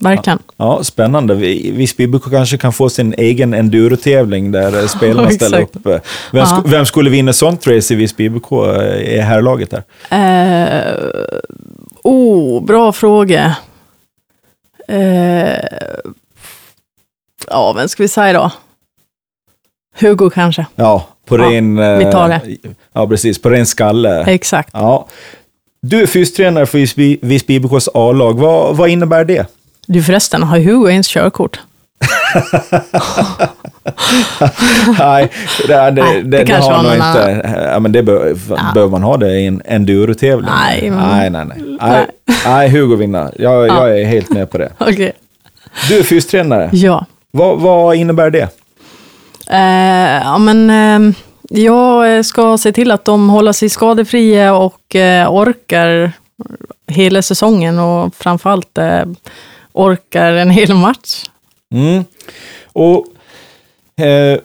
Verkligen. 0.00 0.38
Ja, 0.56 0.76
ja 0.76 0.84
spännande. 0.84 1.34
Visby 1.34 2.08
kanske 2.30 2.58
kan 2.58 2.72
få 2.72 2.88
sin 2.88 3.14
egen 3.18 3.54
enduro-tävling 3.54 4.52
där 4.52 4.80
eh, 4.80 4.86
spelarna 4.86 5.30
ställer 5.30 5.62
upp. 5.62 5.86
Eh, 5.86 6.00
vem, 6.32 6.46
sk 6.46 6.54
vem, 6.64 6.86
skulle 6.86 7.10
vinna 7.10 7.32
sånt 7.32 7.66
race 7.66 7.94
i 7.94 7.96
Visby 7.96 8.24
IBK 8.24 8.52
i 9.02 9.18
herrlaget 9.18 9.70
där? 9.70 9.82
Uh, 10.12 10.96
oh, 12.02 12.64
bra 12.64 12.92
fråga. 12.92 13.56
Uh, 14.92 15.54
ja, 17.48 17.72
vem 17.72 17.88
ska 17.88 18.02
vi 18.02 18.08
säga 18.08 18.32
då? 18.32 18.50
Hugo 20.00 20.30
kanske. 20.30 20.66
Ja, 20.76 21.08
på 21.30 21.38
ja, 21.38 21.50
ren... 21.50 21.98
Vi 21.98 22.04
tar 22.12 22.28
det. 22.28 22.40
Ja, 22.92 23.06
precis. 23.06 23.42
På 23.42 23.50
ren 23.50 23.66
skalle. 23.66 24.24
Exakt. 24.24 24.70
Ja. 24.72 25.06
Du 25.82 26.02
är 26.02 26.06
fystränare 26.06 26.66
för 26.66 26.78
Visby 27.26 27.54
IBKs 27.54 27.88
A-lag. 27.94 28.38
Vad, 28.38 28.76
vad 28.76 28.88
innebär 28.88 29.24
det? 29.24 29.46
Du 29.86 30.02
förresten, 30.02 30.42
har 30.42 30.58
Hugo 30.58 30.90
ens 30.90 31.08
körkort? 31.08 31.60
nej, 34.98 35.30
det, 35.66 35.90
det, 35.90 35.90
nej, 35.90 36.22
det, 36.22 36.44
det 36.44 36.54
har 36.54 36.82
nog 36.82 36.92
inte. 36.92 37.50
Ja, 37.72 37.78
men 37.80 37.92
det 37.92 38.02
bör, 38.02 38.36
ja. 38.48 38.58
behöver 38.74 38.90
man 38.90 39.02
ha 39.02 39.16
det 39.16 39.40
i 39.40 39.46
en 39.46 39.62
enduro-tävling? 39.64 40.50
Nej, 40.50 40.90
nej, 40.90 41.30
nej, 41.30 41.44
nej. 41.46 41.76
nej. 41.80 42.06
nej 42.46 42.68
Hugo 42.70 42.96
vinner. 42.96 43.34
Jag, 43.38 43.66
ja. 43.68 43.88
jag 43.88 44.00
är 44.00 44.04
helt 44.04 44.30
med 44.30 44.50
på 44.50 44.58
det. 44.58 44.72
okay. 44.80 45.12
Du 45.88 45.98
är 45.98 46.02
fystränare. 46.02 46.70
Ja. 46.72 47.06
Vad, 47.30 47.60
vad 47.60 47.96
innebär 47.96 48.30
det? 48.30 48.48
Eh, 49.50 50.22
ja, 50.24 50.38
men, 50.38 50.70
eh, 50.70 51.14
jag 51.50 52.26
ska 52.26 52.58
se 52.58 52.72
till 52.72 52.90
att 52.90 53.04
de 53.04 53.28
håller 53.28 53.52
sig 53.52 53.68
skadefria 53.68 54.54
och 54.54 54.96
eh, 54.96 55.32
orkar 55.32 56.12
hela 56.86 57.22
säsongen 57.22 57.78
och 57.78 58.14
framförallt 58.14 58.78
eh, 58.78 59.04
orkar 59.72 60.32
en 60.32 60.50
hel 60.50 60.74
match. 60.74 61.24
Mm. 61.74 62.04
Och 62.72 63.06
eh, 64.04 64.40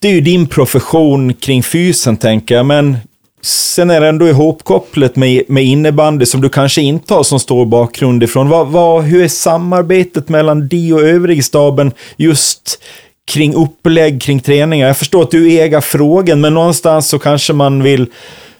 Det 0.00 0.08
är 0.08 0.12
ju 0.12 0.20
din 0.20 0.46
profession 0.46 1.34
kring 1.34 1.62
fysen, 1.62 2.16
tänker 2.16 2.54
jag, 2.54 2.66
men 2.66 2.96
sen 3.42 3.90
är 3.90 4.00
det 4.00 4.08
ändå 4.08 4.28
ihopkopplat 4.28 5.16
med, 5.16 5.42
med 5.48 5.64
innebandy 5.64 6.26
som 6.26 6.40
du 6.40 6.48
kanske 6.48 6.82
inte 6.82 7.14
har 7.14 7.22
som 7.22 7.40
stor 7.40 7.66
bakgrund 7.66 8.22
ifrån. 8.22 8.48
Vad, 8.48 8.66
vad, 8.68 9.02
hur 9.02 9.22
är 9.24 9.28
samarbetet 9.28 10.28
mellan 10.28 10.68
dig 10.68 10.94
och 10.94 11.02
övrig 11.02 11.44
staben 11.44 11.92
just 12.16 12.82
kring 13.26 13.54
upplägg, 13.54 14.22
kring 14.22 14.40
träningar. 14.40 14.86
Jag 14.86 14.96
förstår 14.96 15.22
att 15.22 15.30
du 15.30 15.50
äger 15.50 15.80
frågan, 15.80 16.40
men 16.40 16.54
någonstans 16.54 17.08
så 17.08 17.18
kanske 17.18 17.52
man 17.52 17.82
vill 17.82 18.06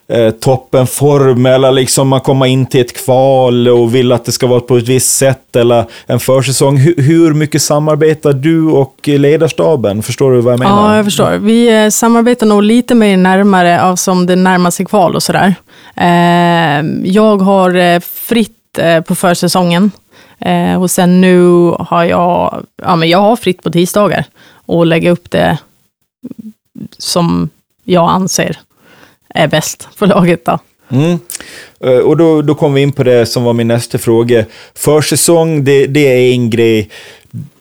eh, 0.08 0.30
toppen 0.30 0.86
form 0.86 1.46
eller 1.46 1.72
liksom 1.72 2.08
man 2.08 2.20
kommer 2.20 2.46
in 2.46 2.66
till 2.66 2.80
ett 2.80 3.04
kval 3.04 3.68
och 3.68 3.94
vill 3.94 4.12
att 4.12 4.24
det 4.24 4.32
ska 4.32 4.46
vara 4.46 4.60
på 4.60 4.76
ett 4.76 4.88
visst 4.88 5.16
sätt 5.16 5.56
eller 5.56 5.84
en 6.06 6.20
försäsong. 6.20 6.76
Hur, 6.76 6.94
hur 6.96 7.34
mycket 7.34 7.62
samarbetar 7.62 8.32
du 8.32 8.66
och 8.66 8.94
ledarstaben? 9.04 10.02
Förstår 10.02 10.32
du 10.32 10.40
vad 10.40 10.52
jag 10.52 10.58
menar? 10.58 10.90
Ja, 10.90 10.96
jag 10.96 11.04
förstår. 11.04 11.30
Vi 11.30 11.84
eh, 11.84 11.88
samarbetar 11.88 12.46
nog 12.46 12.62
lite 12.62 12.94
mer 12.94 13.16
närmare 13.16 13.82
av 13.82 13.96
som 13.96 14.26
det 14.26 14.36
närmar 14.36 14.70
sig 14.70 14.86
kval 14.86 15.14
och 15.14 15.22
sådär. 15.22 15.54
Eh, 15.96 16.84
jag 17.04 17.36
har 17.36 18.00
fritt 18.00 18.50
fritt 18.74 18.78
eh, 18.78 19.00
på 19.00 19.14
försäsongen. 19.14 19.90
Eh, 20.38 20.82
och 20.82 20.90
sen 20.90 21.20
nu 21.20 21.70
har 21.78 22.04
jag, 22.04 22.64
ja 22.82 22.96
men 22.96 23.08
jag 23.08 23.18
har 23.18 23.36
fritt 23.36 23.62
på 23.62 23.70
tisdagar 23.70 24.24
och 24.66 24.86
lägga 24.86 25.10
upp 25.10 25.30
det 25.30 25.58
som 26.98 27.48
jag 27.84 28.10
anser 28.10 28.58
är 29.28 29.48
bäst 29.48 29.88
för 29.96 30.06
laget. 30.06 30.44
Då. 30.44 30.58
Mm. 30.88 31.18
Eh, 31.80 31.98
Och 31.98 32.16
då, 32.16 32.42
då 32.42 32.54
kom 32.54 32.74
vi 32.74 32.82
in 32.82 32.92
på 32.92 33.02
det 33.02 33.26
som 33.26 33.44
var 33.44 33.52
min 33.52 33.68
nästa 33.68 33.98
fråga. 33.98 34.44
Försäsong, 34.74 35.64
det, 35.64 35.86
det 35.86 36.00
är 36.00 36.32
en 36.32 36.50
grej. 36.50 36.90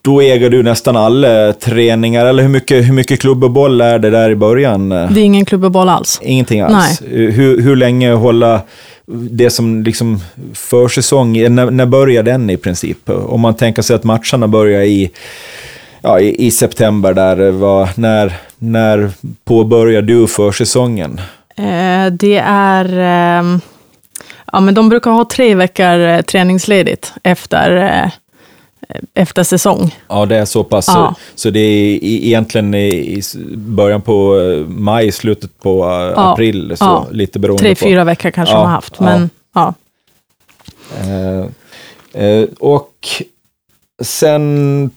Då 0.02 0.22
äger 0.22 0.50
du 0.50 0.64
nästan 0.64 0.96
alla 0.98 1.54
träningar, 1.54 2.26
eller 2.26 2.44
hur 2.44 2.50
mycket, 2.50 2.86
hur 2.88 2.94
mycket 2.94 3.20
klubb 3.22 3.44
och 3.44 3.52
boll 3.52 3.82
är 3.82 4.00
det 4.00 4.10
där 4.10 4.30
i 4.30 4.36
början? 4.36 4.90
Det 4.90 4.96
är 4.96 5.18
ingen 5.18 5.46
klubbeboll 5.46 5.90
alls. 5.90 6.20
Ingenting 6.24 6.62
alls? 6.62 7.02
Hur, 7.10 7.62
hur 7.62 7.76
länge 7.76 8.12
hålla 8.12 8.62
det 9.08 9.50
som 9.50 9.84
liksom 9.84 10.20
försäsong, 10.54 11.56
när, 11.56 11.72
när 11.72 11.86
börjar 11.86 12.24
den 12.24 12.50
i 12.50 12.58
princip? 12.58 13.10
Om 13.10 13.42
man 13.42 13.54
tänker 13.56 13.82
sig 13.82 13.96
att 13.96 14.04
matcherna 14.04 14.48
börjar 14.48 14.82
i, 14.82 15.12
ja, 16.04 16.20
i, 16.20 16.46
i 16.48 16.52
september, 16.52 17.14
där, 17.14 17.52
vad, 17.52 17.90
när, 17.98 18.34
när 18.58 19.12
påbörjar 19.44 20.02
du 20.02 20.28
försäsongen? 20.28 21.22
Eh, 21.56 22.06
det 22.12 22.38
är, 22.46 22.98
ehm, 23.00 23.62
ja 24.52 24.60
men 24.60 24.74
de 24.74 24.90
brukar 24.90 25.12
ha 25.12 25.26
tre 25.26 25.56
veckor 25.56 26.00
eh, 26.00 26.22
träningsledigt 26.22 27.14
efter, 27.24 27.76
eh, 27.78 28.12
efter 29.14 29.44
säsong. 29.44 29.96
Ja, 30.10 30.26
det 30.26 30.36
är 30.36 30.46
så 30.46 30.64
pass. 30.64 30.88
Ja. 30.88 31.16
Så, 31.36 31.50
det 31.50 31.60
är 31.60 32.00
egentligen 32.04 32.74
i, 32.74 33.22
början 33.56 34.02
på 34.02 34.40
eh, 34.40 34.68
maj, 34.68 35.12
slutet 35.12 35.60
på 35.60 35.84
eh, 35.84 35.90
Ja. 35.92 36.32
april, 36.34 36.74
så 36.78 36.86
Ja. 36.86 37.08
lite 37.12 37.40
beroende 37.40 37.64
Tre, 37.64 37.76
på. 37.76 37.80
fyra 37.86 38.04
veckor 38.04 38.32
kanske 38.32 38.56
Ja, 38.56 38.60
de 38.60 38.66
har 38.66 38.72
haft, 38.72 39.00
men 39.00 39.30
ja. 39.56 39.74
Eh, 41.02 41.46
eh, 42.24 42.48
och 42.60 42.92
sen, 44.02 44.90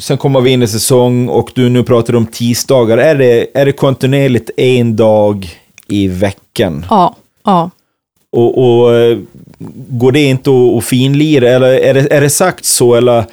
sen 0.00 0.18
kommer 0.18 0.40
vi 0.40 0.50
in 0.50 0.62
i 0.62 0.68
säsong 0.68 1.28
och 1.28 1.50
du 1.54 1.68
nu 1.68 1.82
pratar 1.82 2.16
om 2.16 2.26
tisdagar. 2.26 2.98
Är 2.98 3.14
det, 3.14 3.46
är 3.54 3.66
det 3.66 3.72
kontinuerligt 3.72 4.50
en 4.56 4.96
dag 4.96 5.48
i 5.88 6.08
veckan? 6.08 6.86
Ja, 6.90 7.16
ja. 7.44 7.70
Och, 8.32 8.58
och 8.82 8.94
eh, 8.94 9.18
går 9.88 10.12
det 10.12 10.20
inte 10.22 10.50
att, 10.50 10.78
att 10.78 10.84
finlira, 10.84 11.48
eller 11.48 11.68
är 11.68 11.94
det, 11.94 12.12
är 12.12 12.20
det 12.20 12.30
sagt 12.30 12.64
så, 12.64 12.94
eller 12.94 13.24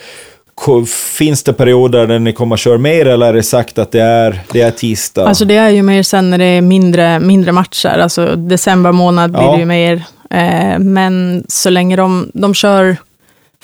finns 1.18 1.44
det 1.44 1.54
perioder 1.54 2.08
där 2.08 2.20
ni 2.20 2.34
kommer 2.34 2.56
att 2.56 2.60
köra 2.60 2.78
mer, 2.78 3.06
eller 3.06 3.26
är 3.28 3.34
det 3.34 3.44
sagt 3.44 3.78
att 3.78 3.92
det 3.92 4.02
är, 4.02 4.40
det 4.52 4.62
är 4.62 4.72
tisdag? 4.72 5.28
Alltså 5.28 5.46
det 5.46 5.56
är 5.56 5.70
ju 5.70 5.82
mer 5.84 6.04
sen 6.04 6.30
när 6.30 6.38
det 6.38 6.46
är 6.46 6.62
mindre, 6.62 7.20
mindre 7.20 7.52
matcher. 7.52 7.98
Alltså 8.00 8.36
december 8.36 8.92
månad 8.92 9.32
blir 9.32 9.42
Ja. 9.42 9.54
det 9.54 9.60
ju 9.60 9.66
mer. 9.66 10.04
Eh, 10.30 10.80
men 10.80 11.44
så 11.48 11.70
länge 11.70 11.96
de, 11.96 12.32
de 12.34 12.54
kör 12.54 12.98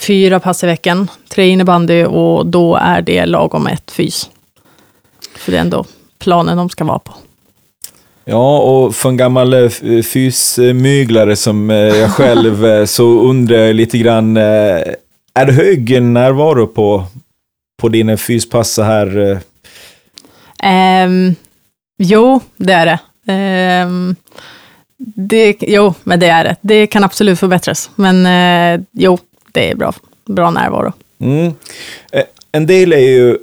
fyra 0.08 0.40
pass 0.40 0.64
i 0.64 0.68
veckan, 0.68 1.12
tre 1.30 1.48
innebandy 1.48 2.04
och 2.04 2.46
då 2.46 2.76
är 2.76 3.02
det 3.02 3.26
lagom 3.26 3.68
ett 3.68 3.92
fys. 3.92 4.30
För 5.36 5.52
det 5.52 5.58
är 5.58 5.62
ändå 5.62 5.86
planen 6.20 6.58
de 6.58 6.70
ska 6.70 6.84
vara 6.84 7.00
på. 7.00 7.14
Ja, 8.26 8.60
och 8.60 8.96
för 8.96 9.10
en 9.10 9.18
gammal 9.18 9.54
eh, 9.54 9.70
fysmyglare 10.04 11.36
som 11.36 11.70
eh, 11.70 11.78
jag 11.78 12.12
själv, 12.12 12.66
eh, 12.66 12.86
så 12.96 13.04
undrar 13.04 13.58
jag 13.58 13.76
lite 13.76 13.98
grann, 13.98 14.38
är 14.38 15.46
det 15.46 15.54
hög 15.54 16.02
närvaro 16.02 16.68
på, 16.68 17.06
på 17.82 17.90
dina 17.90 18.18
fyspass 18.18 18.74
så 18.74 18.82
här? 18.82 19.40
Ehm, 20.64 21.36
jo, 21.98 22.42
det 22.58 22.74
är 22.74 22.86
det. 22.86 23.00
Ehm, 23.34 24.16
det. 25.16 25.56
Jo, 25.60 25.94
men 26.04 26.20
det 26.20 26.28
är 26.28 26.44
det. 26.44 26.56
Det 26.62 26.88
kan 26.88 27.04
absolut 27.04 27.40
förbättras. 27.40 27.90
Men 27.96 28.26
eh, 28.26 28.86
jo, 28.92 29.18
det 29.54 29.72
är 29.72 29.76
bra, 29.76 29.94
bra 30.26 30.52
närvaro. 30.52 30.94
Mm. 31.20 31.54
Eh, 32.12 32.24
En 32.52 32.66
del 32.68 32.94
är 32.94 32.98
ju 32.98 33.38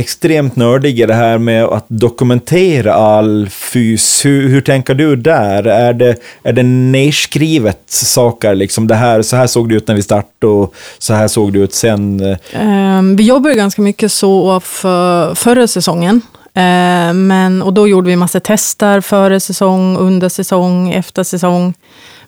extremt 0.00 0.56
nördiga 0.56 1.06
det 1.06 1.14
här 1.14 1.38
med 1.38 1.64
att 1.64 1.84
dokumentera 1.88 2.94
all 2.94 3.48
fys. 3.50 4.24
Hur, 4.24 4.48
hur 4.48 4.60
tänker 4.60 4.94
du 4.94 5.16
där? 5.16 5.64
Är 5.64 5.92
det, 5.92 6.16
är 6.42 6.52
det 6.52 6.62
nedskrivet 6.62 7.80
saker, 7.86 8.54
liksom 8.54 8.86
det 8.86 8.94
här, 8.94 9.22
så 9.22 9.36
här 9.36 9.46
såg 9.46 9.68
det 9.68 9.74
ut 9.74 9.88
när 9.88 9.94
vi 9.94 10.02
startade 10.02 10.52
och 10.52 10.74
så 10.98 11.14
här 11.14 11.28
såg 11.28 11.52
det 11.52 11.58
ut 11.58 11.74
sen? 11.74 12.36
Ehm, 12.52 13.16
vi 13.16 13.24
jobbade 13.24 13.54
ganska 13.54 13.82
mycket 13.82 14.12
så 14.12 14.60
för, 14.60 15.34
förra 15.34 15.66
säsongen. 15.66 16.20
Ehm, 16.54 17.26
men, 17.26 17.62
och 17.62 17.72
då 17.72 17.88
gjorde 17.88 18.08
vi 18.08 18.16
massa 18.16 18.40
tester 18.40 19.00
före 19.00 19.40
säsong, 19.40 19.96
under 19.96 20.28
säsong, 20.28 20.90
efter 20.90 21.22
säsong. 21.24 21.74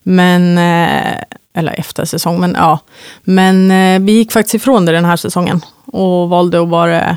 Men, 0.08 0.58
eh, 0.58 1.22
eller 1.54 1.72
efter 1.80 2.04
säsong, 2.04 2.40
men 2.40 2.54
ja. 2.58 2.78
Men 3.22 3.70
eh, 3.70 4.06
vi 4.06 4.12
gick 4.12 4.32
faktiskt 4.32 4.54
ifrån 4.54 4.84
det 4.84 4.92
den 4.92 5.04
här 5.04 5.16
säsongen 5.16 5.60
och 5.84 6.28
valde 6.28 6.62
att 6.62 6.68
bara 6.68 7.16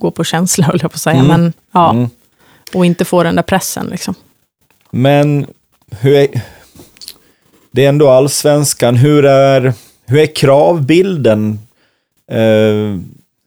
gå 0.00 0.10
på 0.10 0.24
känsla, 0.24 0.64
höll 0.66 0.78
jag 0.82 0.90
på 0.90 0.94
att 0.94 1.00
säga. 1.00 1.16
Mm. 1.16 1.26
Men, 1.26 1.52
ja, 1.72 1.90
Mm. 1.90 2.10
Och 2.74 2.86
inte 2.86 3.04
få 3.04 3.22
den 3.22 3.34
där 3.36 3.42
pressen. 3.42 3.86
Liksom. 3.86 4.14
Men 4.90 5.46
hur 6.00 6.14
är, 6.14 6.42
det 7.70 7.84
är 7.84 7.88
ändå 7.88 8.08
allsvenskan. 8.08 8.96
Hur 8.96 9.24
är, 9.24 9.72
hur 10.06 10.18
är 10.18 10.34
kravbilden? 10.34 11.58
Eh, 12.30 12.98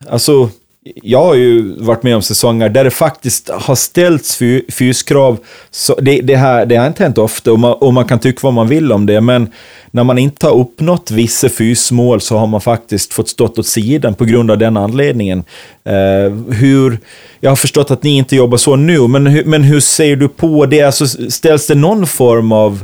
alltså, 0.09 0.49
jag 0.83 1.23
har 1.23 1.35
ju 1.35 1.75
varit 1.83 2.03
med 2.03 2.15
om 2.15 2.21
säsonger 2.21 2.69
där 2.69 2.83
det 2.83 2.91
faktiskt 2.91 3.49
har 3.49 3.75
ställts 3.75 4.37
fy, 4.37 4.61
fyskrav. 4.71 5.37
Så 5.71 5.95
det, 6.01 6.21
det, 6.21 6.35
här, 6.35 6.65
det 6.65 6.75
har 6.75 6.87
inte 6.87 7.03
hänt 7.03 7.17
ofta 7.17 7.51
och 7.51 7.59
man, 7.59 7.73
och 7.73 7.93
man 7.93 8.05
kan 8.05 8.19
tycka 8.19 8.39
vad 8.43 8.53
man 8.53 8.67
vill 8.67 8.91
om 8.91 9.05
det, 9.05 9.21
men 9.21 9.51
när 9.91 10.03
man 10.03 10.17
inte 10.17 10.47
har 10.47 10.53
uppnått 10.55 11.11
vissa 11.11 11.49
fysmål 11.49 12.21
så 12.21 12.37
har 12.37 12.47
man 12.47 12.61
faktiskt 12.61 13.13
fått 13.13 13.29
stått 13.29 13.59
åt 13.59 13.67
sidan 13.67 14.13
på 14.13 14.25
grund 14.25 14.51
av 14.51 14.57
den 14.57 14.77
anledningen. 14.77 15.43
Eh, 15.83 16.33
hur, 16.53 16.99
jag 17.39 17.51
har 17.51 17.55
förstått 17.55 17.91
att 17.91 18.03
ni 18.03 18.17
inte 18.17 18.35
jobbar 18.35 18.57
så 18.57 18.75
nu, 18.75 19.07
men, 19.07 19.27
hur- 19.27 19.45
men 19.45 19.63
hur 19.63 19.79
ser 19.79 20.15
du 20.15 20.27
på 20.27 20.65
det? 20.65 20.81
Alltså, 20.81 21.07
ställs 21.31 21.67
det 21.67 21.75
någon 21.75 22.07
form 22.07 22.51
av 22.51 22.83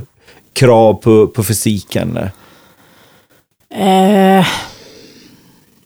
krav 0.53 0.93
på, 0.93 1.27
på 1.27 1.43
fysiken? 1.43 2.19
Eh, 3.75 4.45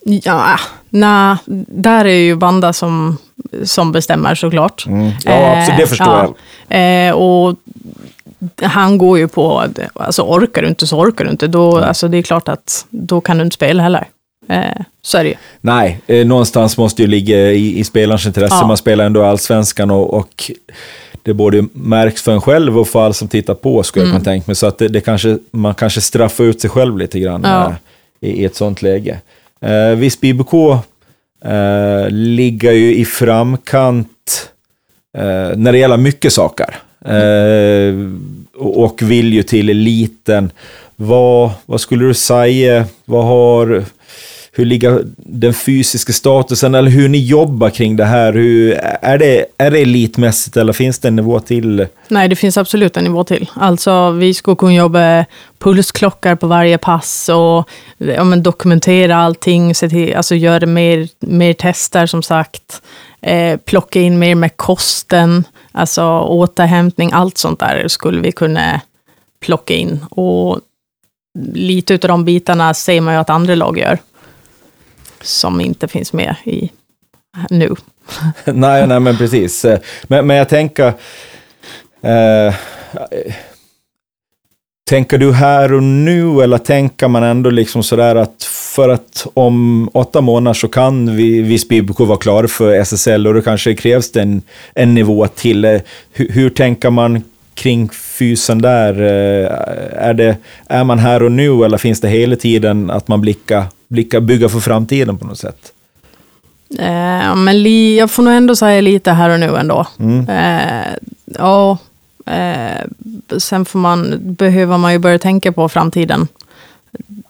ja, 0.04 0.60
nej, 0.92 1.36
där 1.68 2.06
är 2.06 2.20
ju 2.20 2.36
Banda 2.36 2.74
som, 2.74 3.18
som 3.64 3.92
bestämmer 3.92 4.36
såklart. 4.36 4.86
Ja, 5.26 5.58
absolut, 5.58 5.80
det 5.80 5.88
förstår 5.88 6.08
jag. 6.08 6.34
jag. 6.80 7.08
Eh, 7.08 7.14
och 7.14 7.56
han 8.62 8.98
går 8.98 9.18
ju 9.18 9.28
på, 9.28 9.64
alltså 9.94 10.22
orkar 10.22 10.62
du 10.62 10.68
inte 10.68 10.88
så 10.88 11.00
orkar 11.00 11.26
du 11.26 11.32
inte. 11.32 11.48
Då, 11.48 11.78
alltså, 11.78 12.08
det 12.08 12.18
är 12.18 12.22
klart 12.22 12.48
att 12.50 12.86
då 12.90 13.22
kan 13.22 13.38
du 13.38 13.44
inte 13.44 13.54
spela 13.54 13.84
heller. 13.84 14.08
Eh, 14.50 14.82
så 15.02 15.18
är 15.18 15.24
det 15.24 15.30
ju. 15.30 15.36
Nej, 15.62 16.02
eh, 16.08 16.26
någonstans 16.28 16.78
måste 16.78 17.02
ju 17.02 17.08
ligga 17.08 17.52
i, 17.52 17.80
i 17.80 17.84
spelarens 17.84 18.26
intresse. 18.26 18.56
Ja. 18.62 18.68
Man 18.68 18.78
spelar 18.78 19.06
ändå 19.06 19.24
allsvenskan 19.24 19.92
och, 19.92 20.14
och 20.14 20.52
det 21.24 21.34
både 21.34 21.66
märks 21.74 22.22
för 22.22 22.32
en 22.32 22.42
själv 22.42 22.80
och 22.80 22.88
för 22.88 23.04
alla 23.06 23.14
som 23.14 23.28
tittar 23.28 23.54
på, 23.54 23.84
skulle 23.84 24.06
Mm. 24.06 24.14
jag 24.14 24.24
kunna 24.24 24.34
tänka 24.34 24.44
mig. 24.48 24.56
Så 24.56 24.68
att 24.68 24.78
det, 24.78 24.88
det 24.88 25.02
kanske, 25.02 25.38
man 25.52 25.74
kanske 25.76 26.02
straffar 26.02 26.44
ut 26.44 26.62
sig 26.62 26.70
själv 26.70 26.98
lite 26.98 27.20
grann 27.20 27.42
Ja. 27.44 27.74
eh, 28.22 28.30
i, 28.30 28.42
i 28.42 28.46
ett 28.46 28.56
sånt 28.56 28.82
läge. 28.82 29.20
Eh, 29.66 29.96
Visby 29.96 30.28
IBK 30.28 30.54
eh, 31.46 32.10
ligger 32.10 32.72
ju 32.72 32.96
i 32.96 33.06
framkant 33.06 34.52
eh, 35.18 35.58
när 35.58 35.72
det 35.72 35.78
gäller 35.78 35.98
mycket 35.98 36.34
saker. 36.34 36.76
Eh, 37.06 37.96
och, 38.56 39.02
vill 39.02 39.34
ju 39.34 39.44
till 39.44 39.70
eliten. 39.70 40.52
Vad, 40.96 41.52
vad 41.66 41.82
skulle 41.82 42.06
du 42.06 42.14
säga, 42.14 42.86
vad 43.06 43.26
har, 43.26 43.86
hur 44.54 44.66
ligger 44.66 45.04
den 45.18 45.54
fysiska 45.54 46.14
statusen, 46.14 46.76
eller 46.76 46.92
hur 46.92 47.10
ni 47.10 47.18
jobbar 47.18 47.70
kring 47.70 47.96
det 47.96 48.06
här? 48.06 48.34
Hur, 48.34 48.74
är, 49.02 49.18
det, 49.18 49.46
är 49.58 49.72
det 49.72 49.82
elitmässigt 49.82 50.58
eller 50.58 50.74
finns 50.74 51.00
det 51.00 51.08
en 51.08 51.16
nivå 51.16 51.40
till? 51.40 51.88
Nej, 52.08 52.28
det 52.28 52.36
finns 52.36 52.58
absolut 52.58 52.98
en 52.98 53.04
nivå 53.04 53.24
till. 53.24 53.50
Alltså, 53.54 54.12
vi 54.12 54.34
skulle 54.34 54.56
kunna 54.56 54.74
jobba 54.74 55.26
pulsklockar 55.60 56.36
på 56.36 56.48
varje 56.48 56.78
pass 56.78 57.30
och 57.30 57.70
ja, 57.98 58.24
men 58.24 58.44
dokumentera 58.44 59.16
allting, 59.16 59.76
se 59.76 59.90
till, 59.90 60.16
alltså 60.16 60.36
göra 60.36 60.66
mer, 60.66 61.08
mer 61.20 61.54
tester 61.54 62.06
som 62.06 62.24
sagt, 62.24 62.82
eh, 63.22 63.58
plocka 63.58 64.02
in 64.02 64.20
mer 64.20 64.36
med 64.36 64.58
kosten, 64.58 65.44
alltså 65.72 66.04
återhämtning, 66.20 67.10
allt 67.14 67.38
sånt 67.38 67.60
där 67.60 67.88
skulle 67.88 68.22
vi 68.22 68.32
kunna 68.32 68.82
plocka 69.40 69.74
in. 69.74 70.06
Och 70.10 70.60
lite 71.54 71.94
av 71.94 72.00
de 72.00 72.26
bitarna 72.26 72.74
ser 72.74 73.02
man 73.02 73.14
ju 73.14 73.20
att 73.20 73.30
andra 73.30 73.56
lag 73.56 73.78
gör, 73.78 73.98
som 75.22 75.62
inte 75.62 75.88
finns 75.88 76.14
med 76.14 76.36
i 76.44 76.70
nu. 77.50 77.76
nej, 78.46 78.88
nej, 78.88 79.00
men 79.00 79.18
precis. 79.18 79.66
Eh, 79.66 79.80
men, 80.04 80.28
men 80.28 80.38
jag 80.38 80.50
tänker... 80.50 80.94
Eh, 82.02 82.56
tänker 84.90 85.18
du 85.18 85.34
här 85.34 85.74
och 85.74 85.84
nu, 85.84 86.42
eller 86.42 86.58
tänker 86.58 87.08
man 87.08 87.24
ändå 87.24 87.50
liksom 87.50 87.84
sådär 87.84 88.16
att 88.16 88.44
för 88.76 88.90
att 88.90 89.28
om 89.34 89.90
åtta 89.94 90.22
månader 90.22 90.54
så 90.54 90.68
kan 90.68 91.16
vi, 91.16 91.42
Visby 91.42 91.76
IBK 91.76 92.00
vara 92.00 92.18
klara 92.18 92.48
för 92.48 92.74
SSL 92.74 93.28
och 93.28 93.34
då 93.34 93.42
kanske 93.42 93.76
krävs 93.76 94.12
det 94.12 94.22
en, 94.22 94.42
en 94.76 94.94
nivå 94.94 95.28
till. 95.28 95.66
Eh, 95.66 95.82
hur, 96.12 96.30
hur 96.30 96.50
tänker 96.50 96.90
man 96.90 97.24
kring 97.62 97.90
fysen 97.90 98.62
där? 98.62 99.02
Eh, 99.02 100.08
är, 100.08 100.14
det, 100.14 100.38
är 100.68 100.84
man 100.84 101.00
här 101.00 101.24
och 101.24 101.32
nu 101.32 101.66
eller 101.66 101.78
finns 101.78 102.02
det 102.02 102.10
hela 102.10 102.36
tiden 102.36 102.92
att 102.92 103.08
man 103.08 103.22
blickar, 103.22 103.66
blickar 103.88 104.20
bygga 104.20 104.50
för 104.50 104.60
framtiden 104.60 105.18
på 105.18 105.28
något 105.28 105.40
sätt? 105.40 105.72
Eh, 106.80 107.36
men 107.36 107.64
li, 107.64 107.98
jag 107.98 108.12
får 108.12 108.24
nog 108.24 108.34
ändå 108.34 108.56
säga 108.56 108.82
lite 108.82 109.12
här 109.12 109.30
och 109.30 109.40
nu 109.40 109.58
ändå. 109.58 109.88
Mm. 110.00 110.30
Eh, 110.30 110.88
ja, 111.26 111.78
eh, 112.26 112.86
sen 113.38 113.66
får 113.66 113.80
man, 113.80 114.18
behöver 114.22 114.78
man 114.78 114.94
ju 114.94 115.00
börja 115.00 115.20
tänka 115.20 115.52
på 115.52 115.70
framtiden 115.70 116.28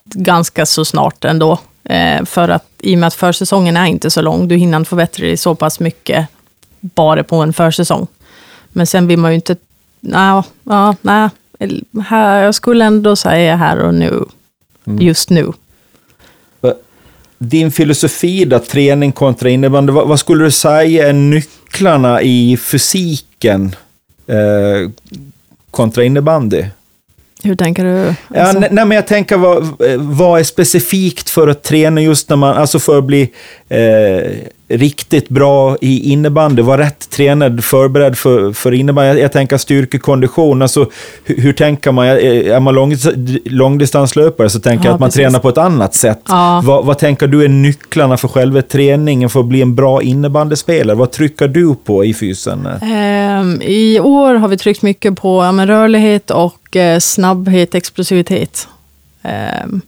ganska 0.03 0.65
så 0.65 0.85
snart 0.85 1.25
ändå. 1.25 1.59
Eh, 1.83 2.25
för 2.25 2.49
att 2.49 2.65
i 2.79 2.95
och 2.95 2.99
med 2.99 3.07
att 3.07 3.13
försäsongen 3.13 3.77
är 3.77 3.85
inte 3.85 4.09
så 4.09 4.21
lång, 4.21 4.47
du 4.47 4.55
hinner 4.55 4.77
inte 4.77 4.89
förbättra 4.89 5.25
dig 5.25 5.37
så 5.37 5.55
pass 5.55 5.79
mycket 5.79 6.27
bara 6.79 7.23
på 7.23 7.35
en 7.35 7.53
försäsong. 7.53 8.07
Men 8.69 8.87
sen 8.87 9.07
vill 9.07 9.19
man 9.19 9.31
ju 9.31 9.35
inte... 9.35 9.55
Nej, 10.01 10.43
ja, 10.63 10.95
nej. 11.01 11.29
Här, 12.05 12.43
jag 12.43 12.55
skulle 12.55 12.85
ändå 12.85 13.15
säga 13.15 13.55
här 13.55 13.77
och 13.79 13.93
nu. 13.93 14.25
Mm. 14.87 15.01
Just 15.01 15.29
nu. 15.29 15.51
Din 17.37 17.71
filosofi 17.71 18.45
då, 18.45 18.59
träning 18.59 19.11
kontra 19.11 19.49
innebandy, 19.49 19.93
vad, 19.93 20.07
vad 20.07 20.19
skulle 20.19 20.43
du 20.43 20.51
säga 20.51 21.09
är 21.09 21.13
nycklarna 21.13 22.21
i 22.21 22.57
fysiken 22.57 23.75
eh, 24.27 24.89
kontra 25.71 26.03
innebandy? 26.03 26.65
Hur 27.43 27.55
tänker 27.55 27.83
du? 27.83 28.13
Ja, 28.33 28.41
Alltså, 28.41 28.59
nej, 28.59 28.69
nej, 28.71 28.85
men 28.85 28.95
jag 28.95 29.07
tänker 29.07 29.37
vad, 29.37 29.67
vad 29.97 30.39
är 30.39 30.43
specifikt 30.43 31.29
för 31.29 31.47
att 31.47 31.63
träna 31.63 32.01
just 32.01 32.29
när 32.29 32.35
man, 32.35 32.57
alltså 32.57 32.79
för 32.79 32.97
att 32.97 33.03
bli 33.03 33.31
eh, 33.69 34.31
riktigt 34.77 35.29
bra 35.29 35.77
i 35.81 36.11
innebandy, 36.11 36.61
vara 36.61 36.81
rätt 36.81 37.09
tränad, 37.09 37.63
förberedd 37.63 38.17
för, 38.17 38.53
för 38.53 38.71
innebandy. 38.71 39.07
Jag, 39.09 39.19
jag 39.19 39.31
tänker 39.31 39.57
styrkekondition, 39.57 40.61
alltså 40.61 40.89
hur, 41.23 41.41
hur 41.41 41.53
tänker 41.53 41.91
man? 41.91 42.05
Är 42.07 42.59
man 42.59 42.75
lång, 42.75 42.95
långdistanslöpare 43.45 44.49
så 44.49 44.59
tänker 44.59 44.85
Ja, 44.85 44.89
jag 44.89 44.93
att 44.93 44.99
man 44.99 45.07
precis. 45.09 45.21
tränar 45.21 45.39
på 45.39 45.49
ett 45.49 45.57
annat 45.57 45.93
sätt. 45.93 46.21
Ja. 46.27 46.61
Vad, 46.65 46.85
vad 46.85 46.97
tänker 46.99 47.27
du 47.27 47.43
är 47.43 47.47
nycklarna 47.49 48.17
för 48.17 48.27
själva 48.27 48.61
träningen 48.61 49.29
för 49.29 49.39
att 49.39 49.45
bli 49.45 49.61
en 49.61 49.75
bra 49.75 50.01
innebandyspelare? 50.01 50.97
Vad 50.97 51.11
trycker 51.11 51.47
du 51.47 51.75
på 51.75 52.05
i 52.05 52.13
fysen? 52.13 52.65
Ehm, 52.81 53.61
I 53.61 53.99
år 53.99 54.33
har 54.33 54.47
vi 54.47 54.57
tryckt 54.57 54.81
mycket 54.81 55.15
på 55.15 55.43
ja, 55.43 55.65
rörlighet 55.65 56.31
och 56.31 56.75
eh, 56.75 56.99
snabbhet, 56.99 57.75
explosivitet. 57.75 58.67
Ehm, 59.21 59.81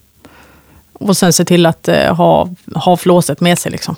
och 0.93 1.17
sen 1.17 1.34
se 1.34 1.45
till 1.45 1.65
att 1.65 1.88
eh, 1.88 2.15
ha, 2.15 2.49
ha 2.75 2.97
flåset 2.97 3.41
med 3.41 3.59
sig. 3.59 3.71
Liksom. 3.71 3.95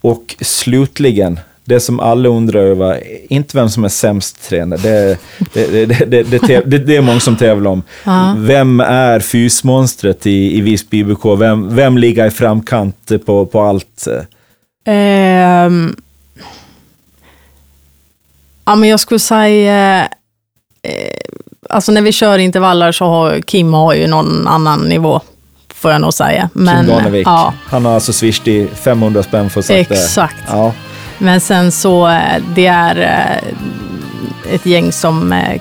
Och 0.00 0.36
slutligen, 0.40 1.40
det 1.64 1.80
som 1.80 2.00
alla 2.00 2.28
undrar 2.28 2.60
över, 2.60 3.02
inte 3.32 3.56
vem 3.56 3.70
som 3.70 3.84
är 3.84 3.88
sämst 3.88 4.48
tränare, 4.48 5.16
det, 5.52 5.86
det, 5.86 6.22
det, 6.22 6.78
det, 6.78 6.96
är 6.96 7.02
många 7.02 7.20
som 7.20 7.36
tävlar 7.36 7.70
om. 7.70 7.82
Vem 8.36 8.80
är 8.80 9.20
fysmonstret 9.20 10.26
i, 10.26 10.56
i 10.58 10.60
Visby 10.60 10.98
IBK? 10.98 11.24
Vem, 11.38 11.74
vem 11.76 11.98
ligger 11.98 12.26
i 12.26 12.30
framkant 12.30 13.12
på, 13.26 13.46
på 13.46 13.60
allt? 13.60 14.06
Ehm. 14.84 15.96
ja, 18.64 18.76
men 18.76 18.88
jag 18.88 19.00
skulle 19.00 19.20
säga 19.20 20.08
eh, 20.82 21.20
alltså 21.70 21.92
när 21.92 22.02
vi 22.02 22.12
kör 22.12 22.38
intervaller 22.38 22.92
så 22.92 23.04
har 23.04 23.40
Kim 23.40 23.72
har 23.72 23.94
ju 23.94 24.06
någon 24.06 24.46
annan 24.46 24.80
nivå 24.80 25.20
får 25.80 25.90
jag 25.92 26.00
nog 26.00 26.14
säga. 26.14 26.48
Men, 26.52 26.86
Kim 26.86 26.94
Danevik. 26.96 27.26
ja, 27.26 27.54
Han 27.66 27.84
har 27.84 27.94
alltså 27.94 28.12
swishat 28.12 28.48
i 28.48 28.68
500 28.84 29.22
spänn 29.22 29.50
för 29.50 29.60
att 29.60 29.66
sagt 29.66 29.88
det. 29.88 29.94
exakt. 29.94 30.36
Ja. 30.48 30.72
Men 31.18 31.40
sen 31.40 31.72
så, 31.72 32.08
eh, 32.08 32.42
det 32.54 32.66
är 32.66 32.96
eh, 32.96 34.54
ett 34.54 34.66
gäng 34.66 34.92
som 34.92 35.32
eh, 35.32 35.60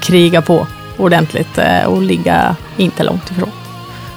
krigar 0.00 0.40
på 0.40 0.66
ordentligt 0.96 1.58
och 1.86 2.02
ligga 2.02 2.56
inte 2.76 3.02
långt 3.02 3.30
ifrån. 3.30 3.50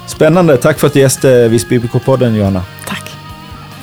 Spännande. 0.06 0.56
Tack 0.56 0.78
för 0.78 0.86
att 0.86 0.92
du 0.92 1.00
gästade 1.00 1.48
Visby 1.48 1.78
IBK-podden, 1.78 2.36
Johanna. 2.36 2.62
Tack. 2.86 3.02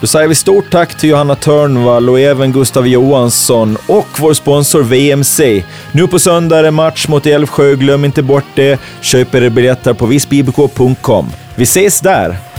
Då 0.01 0.07
säger 0.07 0.27
vi 0.27 0.35
stort 0.35 0.71
tack 0.71 0.95
till 0.97 1.09
Johanna 1.09 1.35
Törnvall 1.35 2.09
och 2.09 2.19
även 2.19 2.51
Gustav 2.51 2.87
Johansson 2.87 3.77
och 3.87 4.07
vår 4.19 4.33
sponsor 4.33 4.83
VMC. 4.83 5.63
Nu 5.91 6.07
på 6.07 6.19
söndag 6.19 6.59
är 6.59 6.63
det 6.63 6.71
match 6.71 7.07
mot 7.07 7.25
Älvsjö. 7.25 7.75
Glöm 7.75 8.05
inte 8.05 8.21
bort 8.23 8.45
det. 8.55 8.79
Köp 9.01 9.35
era 9.35 9.49
biljetter 9.49 9.93
på 9.93 10.05
visbyibk.com. 10.05 11.31
Vi 11.55 11.63
ses 11.63 11.99
där! 11.99 12.52